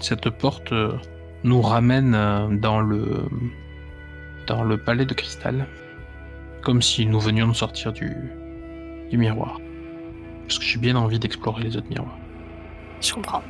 [0.00, 0.92] cette porte euh,
[1.44, 3.24] nous ramène euh, dans le
[4.46, 5.66] dans le palais de cristal,
[6.62, 8.14] comme si nous venions de sortir du
[9.10, 9.58] du miroir.
[10.52, 12.18] Parce que j'ai bien envie d'explorer les autres miroirs.
[13.00, 13.42] Je comprends.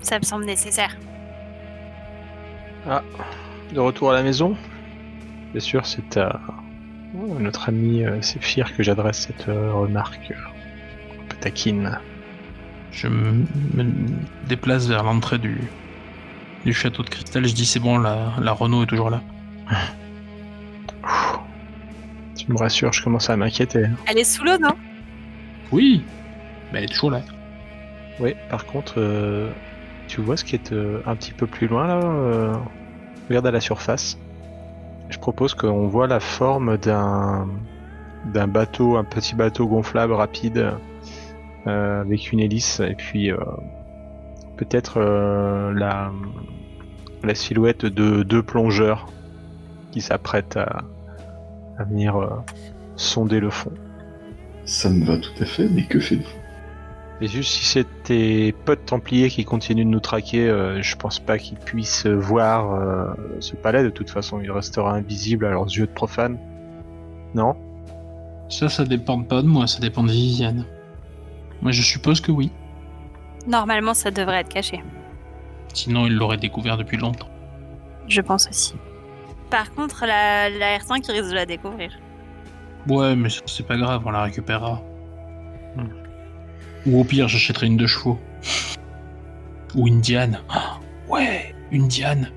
[0.00, 0.96] Ça me semble nécessaire.
[3.72, 4.56] De retour à la maison
[5.50, 6.40] Bien sûr, c'est à
[7.14, 11.98] notre ami euh, Séphir que j'adresse cette euh, remarque un peu taquine.
[12.92, 13.44] Je me
[14.46, 15.62] déplace vers l'entrée du
[16.64, 17.44] du château de cristal.
[17.44, 19.20] Je dis c'est bon, la, la Renault est toujours là.
[22.36, 23.86] Tu me rassures, je commence à m'inquiéter.
[24.06, 24.76] Elle est sous l'eau, non?
[25.74, 26.04] Oui,
[26.70, 27.20] mais elle est toujours là.
[28.20, 29.50] Oui, par contre, euh,
[30.06, 32.54] tu vois ce qui est euh, un petit peu plus loin là euh,
[33.28, 34.16] Regarde à la surface.
[35.08, 37.48] Je propose qu'on voit la forme d'un
[38.32, 40.74] d'un bateau, un petit bateau gonflable rapide
[41.66, 43.30] avec une hélice et puis
[44.56, 46.12] peut-être la
[47.22, 49.06] la silhouette de deux plongeurs
[49.90, 50.84] qui s'apprêtent à,
[51.84, 52.42] venir
[52.96, 53.72] sonder le fond.
[54.64, 56.44] Ça me va tout à fait, mais que faites-vous?
[57.20, 61.20] Et juste si c'est tes potes templiers qui continuent de nous traquer, euh, je pense
[61.20, 63.84] pas qu'ils puissent voir euh, ce palais.
[63.84, 66.38] De toute façon, il restera invisible à leurs yeux de profanes.
[67.34, 67.56] Non?
[68.48, 70.66] Ça, ça dépend pas de moi, ça dépend de Viviane.
[71.62, 72.50] Moi, je suppose que oui.
[73.46, 74.82] Normalement, ça devrait être caché.
[75.72, 77.28] Sinon, il l'aurait découvert depuis longtemps.
[78.08, 78.74] Je pense aussi.
[79.50, 81.92] Par contre, la, la R5 il risque de la découvrir.
[82.88, 84.82] Ouais, mais c'est pas grave, on la récupérera.
[85.76, 85.88] Hmm.
[86.86, 88.18] Ou au pire, j'achèterai une de chevaux.
[89.74, 90.40] Ou une Diane.
[90.50, 90.78] Ah,
[91.08, 92.30] ouais, une Diane.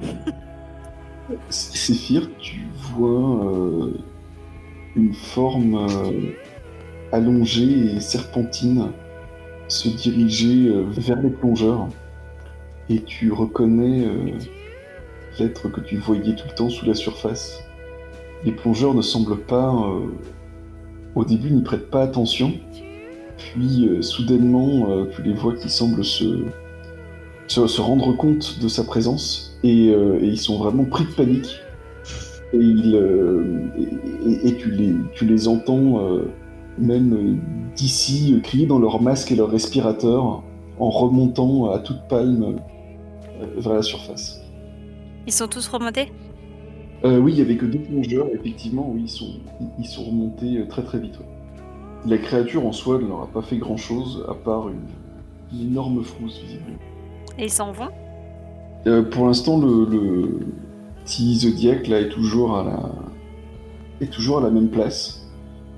[1.50, 3.98] Séphir, tu vois euh,
[4.96, 6.32] une forme euh,
[7.12, 8.92] allongée et serpentine
[9.68, 11.88] se diriger euh, vers les plongeurs.
[12.88, 14.08] Et tu reconnais
[15.38, 17.67] l'être que tu voyais tout le temps sous la surface.
[18.44, 20.06] Les plongeurs ne semblent pas, euh,
[21.14, 22.52] au début, n'y prêtent pas attention.
[23.36, 26.44] Puis, euh, soudainement, euh, tu les vois qui semblent se,
[27.48, 31.60] se, rendre compte de sa présence et, ils sont vraiment pris de panique.
[32.52, 32.58] Et,
[34.58, 36.00] tu, les, tu les entends
[36.78, 37.38] même
[37.76, 40.42] d'ici crier dans leur masque et leur respirateur
[40.78, 42.56] en remontant à toute palme
[43.58, 44.40] vers la surface.
[45.26, 46.10] Ils sont tous remontés?
[47.04, 49.34] Euh, oui, il y avait que deux plongeurs, effectivement, oui, ils sont,
[49.78, 51.18] ils sont remontés euh, très très vite.
[51.18, 51.26] ouais.
[52.06, 54.80] La créature en soi ne leur a pas fait grand chose, à part une,
[55.52, 56.78] une énorme frousse, visiblement.
[57.38, 57.88] Et ils s'en vont?
[58.86, 60.40] Euh, pour l'instant, le, le
[61.04, 62.90] petit Zodiac là est toujours à la
[64.00, 65.28] est toujours à la même place,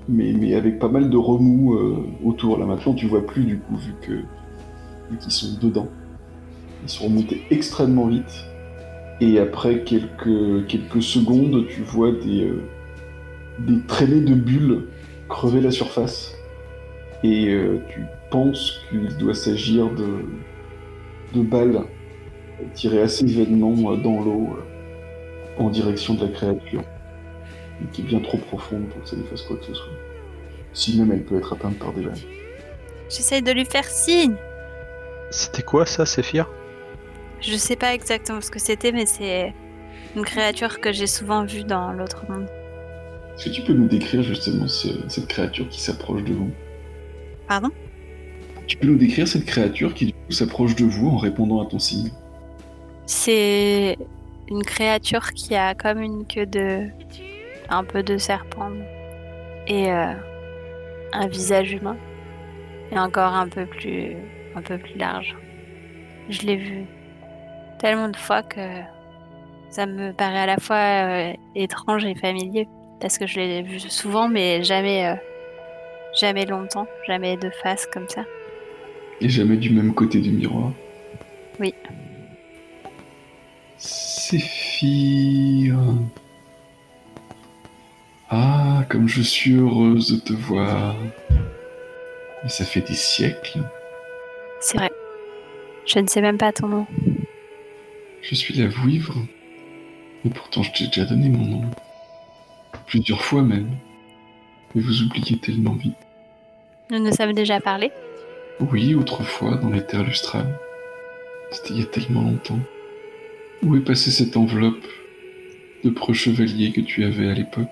[0.07, 2.57] mais, mais avec pas mal de remous euh, autour.
[2.57, 4.11] Là maintenant, tu vois plus du coup vu que
[5.09, 5.87] vu qu'ils sont dedans.
[6.83, 8.45] Ils sont remontés extrêmement vite.
[9.21, 12.63] Et après quelques, quelques secondes, tu vois des, euh,
[13.59, 14.87] des traînées de bulles
[15.29, 16.35] crever la surface.
[17.23, 18.01] Et euh, tu
[18.31, 20.25] penses qu'il doit s'agir de,
[21.33, 21.83] de balles
[22.73, 24.57] tirées assez vainement euh, dans l'eau
[25.57, 26.83] en direction de la créature.
[27.93, 29.93] Qui est bien trop profonde pour que ça lui fasse quoi que ce soit.
[30.73, 32.17] Si même elle peut être atteinte par des balles.
[33.09, 34.35] J'essaye de lui faire signe.
[35.29, 36.47] C'était quoi ça, Séphir?
[37.41, 39.53] Je sais pas exactement ce que c'était, mais c'est
[40.15, 42.47] une créature que j'ai souvent vue dans l'autre monde.
[43.35, 46.51] Est-ce que tu peux nous décrire justement ce- cette créature qui s'approche de vous?
[47.47, 47.69] Pardon?
[48.67, 52.11] Tu peux nous décrire cette créature qui s'approche de vous en répondant à ton signe?
[53.05, 53.97] C'est
[54.49, 56.87] une créature qui a comme une queue de.
[57.69, 58.69] un peu de serpent.
[59.67, 60.13] Et euh,
[61.13, 61.97] un visage humain.
[62.91, 64.15] Et encore un peu plus.
[64.55, 65.35] un peu plus large.
[66.29, 66.85] Je l'ai vu
[67.81, 68.61] tellement de fois que
[69.69, 72.67] ça me paraît à la fois euh, étrange et familier.
[72.99, 75.07] Parce que je l'ai vu souvent, mais jamais.
[75.07, 75.15] euh,
[76.19, 76.85] jamais longtemps.
[77.07, 78.23] Jamais de face comme ça.
[79.19, 80.71] Et jamais du même côté du miroir
[81.59, 81.73] Oui.
[83.77, 85.75] Séphir.
[88.29, 90.95] Ah, comme je suis heureuse de te voir.
[92.43, 93.59] Mais ça fait des siècles.
[94.59, 94.91] C'est vrai.
[95.85, 96.87] Je ne sais même pas ton nom.
[98.21, 99.15] Je suis la vouivre.
[100.25, 101.71] Et pourtant, je t'ai déjà donné mon nom.
[102.87, 103.69] Plusieurs fois même.
[104.73, 105.95] Mais vous oubliez tellement vite.
[106.89, 107.91] Nous nous sommes déjà parlé.
[108.59, 110.57] Oui, autrefois, dans les terres lustrales.
[111.51, 112.59] C'était il y a tellement longtemps.
[113.63, 114.85] Où est passée cette enveloppe
[115.83, 117.69] de preux chevalier que tu avais à l'époque?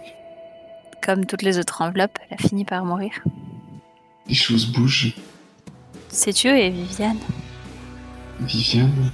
[1.02, 3.24] Comme toutes les autres enveloppes, elle a fini par mourir.
[4.28, 5.16] Les choses bougent.
[6.10, 7.20] Sais-tu où est Viviane?
[8.42, 9.12] Viviane,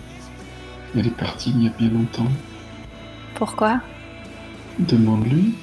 [0.98, 2.32] elle est partie il y a bien longtemps.
[3.36, 3.82] Pourquoi?
[4.80, 5.54] Demande-lui.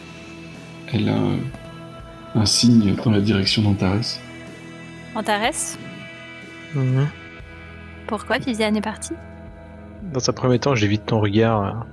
[0.93, 1.19] Elle a
[2.35, 4.19] un signe dans la direction d'Antares.
[5.15, 5.79] Antares?
[6.75, 7.07] Mhm.
[8.07, 9.15] Pourquoi Viviane est partie?
[10.13, 11.87] Dans un premier temps, j'évite ton regard.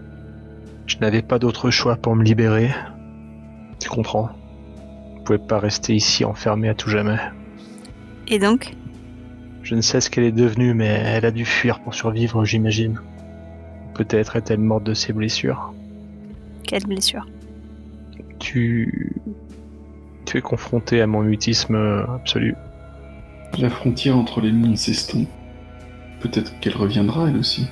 [0.87, 2.73] Je n'avais pas d'autre choix pour me libérer.
[3.79, 4.29] Tu comprends?
[5.17, 7.19] Je pouvais pas rester ici enfermé à tout jamais.
[8.27, 8.73] Et donc?
[9.61, 12.99] Je ne sais ce qu'elle est devenue, mais elle a dû fuir pour survivre, j'imagine.
[13.99, 15.73] Peut-être est-elle morte de ses blessures.
[16.65, 17.27] Quelle blessure
[18.39, 19.11] Tu...
[20.23, 21.75] Tu es confronté à mon mutisme
[22.15, 22.55] absolu.
[23.57, 25.27] La frontière entre les mondes s'estompe.
[26.21, 27.67] Peut-être qu'elle reviendra elle aussi.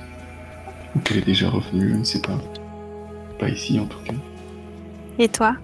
[0.94, 2.38] Ou qu'elle est déjà revenue, je ne sais pas.
[3.38, 4.12] Pas ici en tout cas.
[5.18, 5.56] Et toi?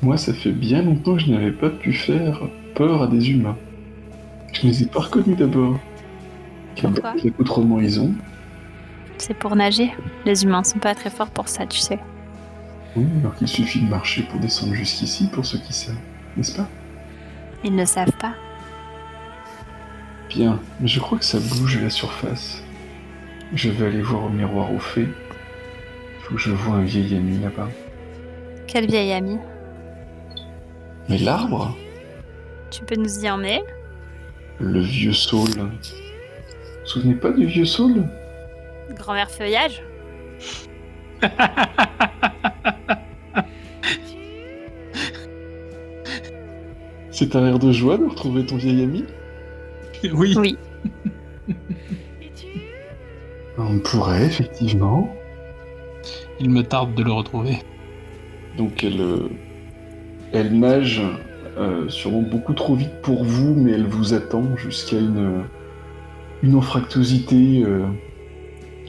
[0.00, 2.40] Moi, ça fait bien longtemps que je n'avais pas pu faire
[2.74, 3.58] peur à des humains.
[4.54, 5.78] Je ne les ai pas reconnus d'abord.
[6.80, 7.12] Pourquoi?
[7.20, 8.14] Quel accoutrement ils ont
[9.18, 9.94] C'est pour nager.
[10.24, 11.98] Les humains sont pas très forts pour ça, tu sais.
[12.94, 15.96] Oui, alors qu'il suffit de marcher pour descendre jusqu'ici pour ceux qui savent,
[16.36, 16.68] n'est-ce pas?
[17.64, 18.34] Ils ne savent pas.
[20.28, 22.62] Bien, mais je crois que ça bouge à la surface.
[23.54, 25.08] Je vais aller voir au miroir au fait.
[26.22, 27.68] Faut que je vois un vieil ami là-bas.
[28.66, 29.38] Quel vieil ami?
[31.08, 31.76] Mais l'arbre?
[32.70, 33.62] Tu peux nous y emmener?
[34.58, 35.48] Le vieux saule.
[35.48, 38.04] Vous vous souvenez pas du vieux saule?
[38.90, 39.82] Grand-mère feuillage
[47.10, 49.04] C'est un air de joie de retrouver ton vieil ami
[50.12, 50.34] Oui.
[50.36, 50.58] Oui.
[53.58, 55.16] On pourrait, effectivement.
[56.38, 57.62] Il me tarde de le retrouver.
[58.58, 59.30] Donc elle, euh,
[60.32, 61.00] elle nage
[61.56, 65.44] euh, sûrement beaucoup trop vite pour vous, mais elle vous attend jusqu'à une,
[66.42, 67.86] une anfractuosité euh,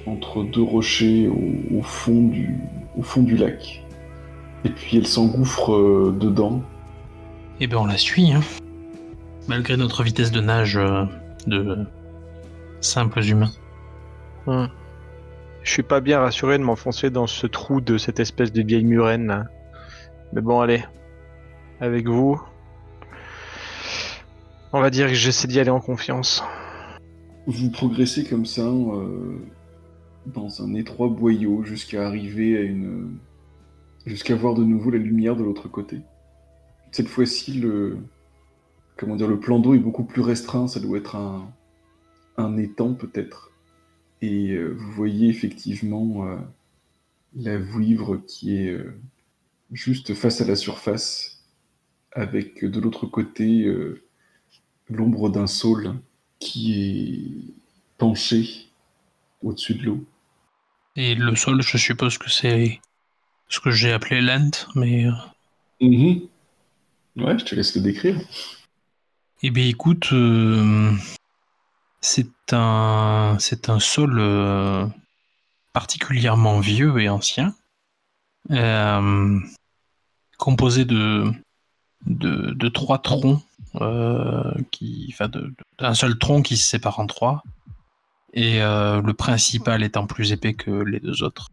[0.07, 2.55] entre deux rochers au, au fond du,
[2.97, 3.83] au fond du lac.
[4.65, 6.61] Et puis elle s'engouffre euh, dedans.
[7.59, 8.41] Eh ben on la suit, hein.
[9.47, 11.05] Malgré notre vitesse de nage euh,
[11.45, 11.85] de
[12.81, 13.51] simples humains.
[14.45, 14.65] Hmm.
[15.63, 18.85] Je suis pas bien rassuré de m'enfoncer dans ce trou de cette espèce de vieille
[18.85, 19.27] murène.
[19.27, 19.45] là.
[20.33, 20.83] Mais bon, allez.
[21.79, 22.41] Avec vous.
[24.73, 26.43] On va dire que j'essaie d'y aller en confiance.
[27.47, 29.39] Vous progressez comme ça euh,
[30.33, 33.17] dans un étroit boyau jusqu'à arriver à une.
[34.05, 35.99] jusqu'à voir de nouveau la lumière de l'autre côté.
[36.91, 37.97] Cette fois-ci, le.
[38.97, 41.51] comment dire, le plan d'eau est beaucoup plus restreint, ça doit être un,
[42.37, 43.51] un étang peut-être.
[44.21, 46.37] Et euh, vous voyez effectivement euh,
[47.35, 48.99] la vouivre qui est euh,
[49.71, 51.43] juste face à la surface,
[52.11, 53.71] avec de l'autre côté
[54.89, 55.93] l'ombre d'un saule
[56.39, 57.53] qui est
[57.99, 58.69] penché
[59.43, 60.05] au-dessus de l'eau.
[60.99, 62.81] Et le sol, je suppose que c'est
[63.49, 65.05] ce que j'ai appelé lent, mais.
[65.05, 65.11] euh,
[65.79, 66.27] Mhm.
[67.17, 68.19] Ouais, je te laisse le décrire.
[69.43, 70.91] Eh bien, écoute, euh,
[72.01, 74.87] c'est un, c'est un sol euh,
[75.71, 77.53] particulièrement vieux et ancien,
[78.49, 79.39] euh,
[80.39, 81.31] composé de,
[82.07, 83.43] de, de trois troncs,
[84.71, 85.29] qui, enfin,
[85.77, 87.43] d'un seul tronc qui se sépare en trois,
[88.33, 91.49] et euh, le principal étant plus épais que les deux autres.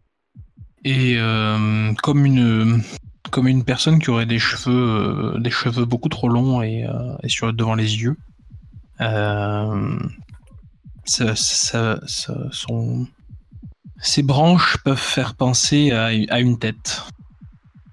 [0.83, 2.83] Et euh, comme une,
[3.31, 6.85] comme une personne qui aurait des cheveux, euh, des cheveux beaucoup trop longs et,
[7.23, 8.17] et sur devant les yeux.
[11.05, 11.35] Ça,
[14.23, 17.03] branches peuvent faire penser à, à une tête.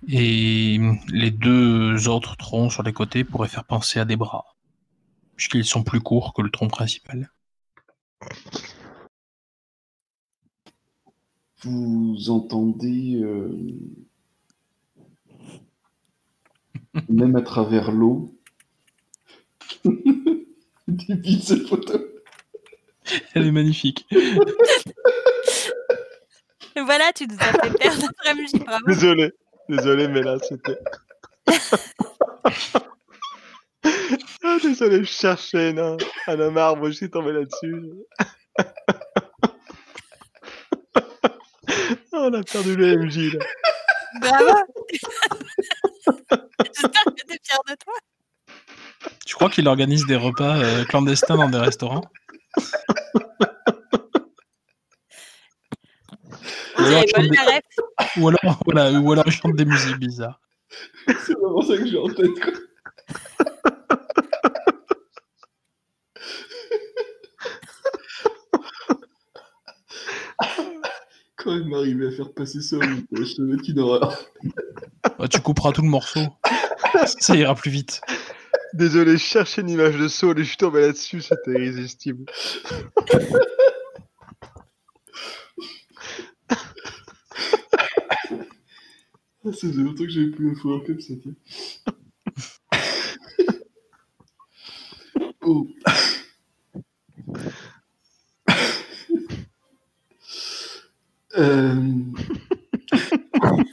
[0.09, 4.45] Et les deux autres troncs sur les côtés pourraient faire penser à des bras,
[5.37, 7.31] puisqu'ils sont plus courts que le tronc principal.
[11.65, 13.57] Vous entendez, euh,
[17.09, 18.35] même à travers l'eau,
[20.89, 22.01] débile cette photo.
[23.35, 24.07] Elle est magnifique.
[26.75, 28.09] Voilà, tu nous as fait perdre
[28.65, 28.87] bravo.
[28.87, 29.31] Désolé,
[29.69, 30.79] désolé, mais là c'était.
[34.43, 35.97] ah, désolé, je cherchais un,
[36.27, 37.93] un, arbre, je suis tombé là-dessus.
[42.12, 43.45] Oh, on a perdu le MJ là.
[44.21, 44.47] Bravo.
[46.65, 47.95] J'espère que t'es fier de toi.
[49.27, 52.05] Tu crois qu'il organise des repas euh, clandestins dans des restaurants?
[56.79, 60.41] Ou alors, bonne des- ou alors, voilà, ou alors il chante des musiques bizarres.
[61.07, 62.31] C'est vraiment ça que j'ai en tête.
[62.43, 62.53] Quoi.
[71.43, 72.77] Quand il m'arrivait à faire passer ça,
[73.11, 74.17] je te mets une horreur.
[75.19, 76.21] Bah, tu couperas tout le morceau.
[77.19, 78.01] Ça ira plus vite.
[78.75, 82.25] Désolé, je cherchais une image de Saul et je suis tombé là-dessus, c'était irrésistible.
[89.45, 91.15] Ah, ça faisait longtemps que j'avais plus un fourreur comme ça.
[91.21, 91.35] tiens.
[95.43, 95.67] oh.
[101.39, 101.75] Euh,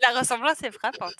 [0.00, 1.14] La ressemblance est frappante.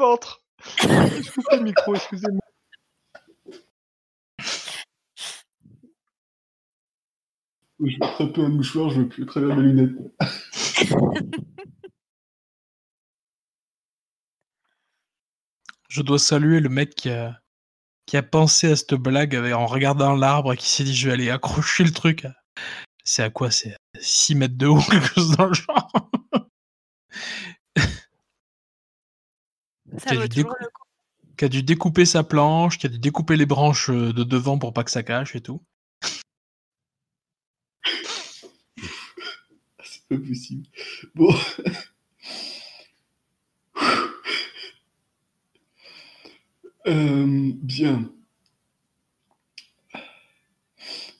[0.00, 0.42] Ventre.
[0.80, 2.40] Je coupe le micro, excusez-moi.
[7.80, 9.96] Je vais attraper un mouchoir, je veux plus travers mes lunettes.
[15.88, 17.40] Je dois saluer le mec qui a,
[18.06, 21.08] qui a pensé à cette blague avec- en regardant l'arbre et qui s'est dit je
[21.08, 22.26] vais aller accrocher le truc.
[23.04, 23.50] C'est à quoi?
[23.50, 25.92] C'est 6 mètres de haut, quelque chose dans le genre.
[30.00, 30.82] Ça T'as vaut du toujours décou- le coup.
[31.36, 34.58] qui a dû découper sa planche, qui a dû découper les branches euh, de devant
[34.58, 35.60] pour pas que ça cache et tout.
[39.84, 40.66] C'est pas possible.
[41.14, 41.32] Bon.
[46.86, 48.10] Euh, bien.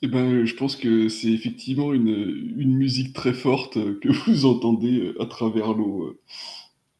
[0.02, 2.08] Eh ben, je pense que c'est effectivement une,
[2.56, 6.18] une musique très forte euh, que vous entendez à travers l'eau.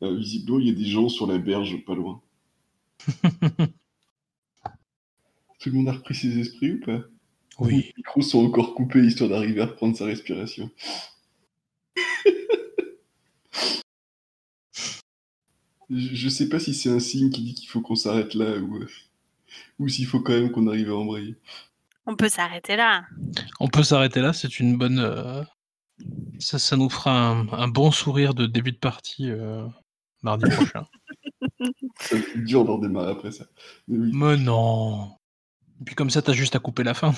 [0.03, 0.07] Euh.
[0.07, 2.21] Euh, visiblement, il y a des gens sur la berge pas loin.
[5.61, 7.01] Tout le monde a repris ses esprits ou pas?
[7.59, 7.77] Oui.
[7.89, 10.71] Les micros sont encore coupés histoire d'arriver à reprendre sa respiration.
[15.91, 18.57] je, je sais pas si c'est un signe qui dit qu'il faut qu'on s'arrête là
[18.59, 18.87] ou, euh,
[19.79, 21.37] ou s'il faut quand même qu'on arrive à embrayer.
[22.07, 23.07] On peut s'arrêter là.
[23.61, 24.99] On peut s'arrêter là, c'est une bonne.
[24.99, 25.43] euh,
[26.39, 29.67] Ça, ça nous fera un, un bon sourire de début de partie euh,
[30.23, 30.87] mardi prochain.
[32.01, 33.45] Ça va être dur d'en démarrer après ça.
[33.89, 34.11] Mais oui.
[34.15, 35.13] Mais non.
[35.81, 37.13] Et puis comme ça, t'as juste à couper la fin.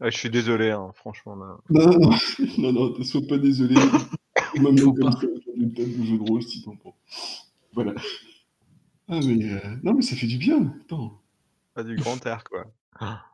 [0.00, 1.34] Ah, je suis désolé, hein, franchement.
[1.34, 1.56] Là.
[1.70, 2.10] Non, non,
[2.58, 3.74] non, non, ne sois pas désolé.
[4.60, 5.10] Même Faut pas.
[5.10, 6.96] de jeu de rôle si t'en prends.
[7.74, 7.92] Voilà.
[9.08, 10.74] Ah, mais euh, non, mais ça fait du bien.
[10.84, 11.20] Attends.
[11.74, 12.66] Pas du grand air, quoi.
[13.00, 13.24] Ah.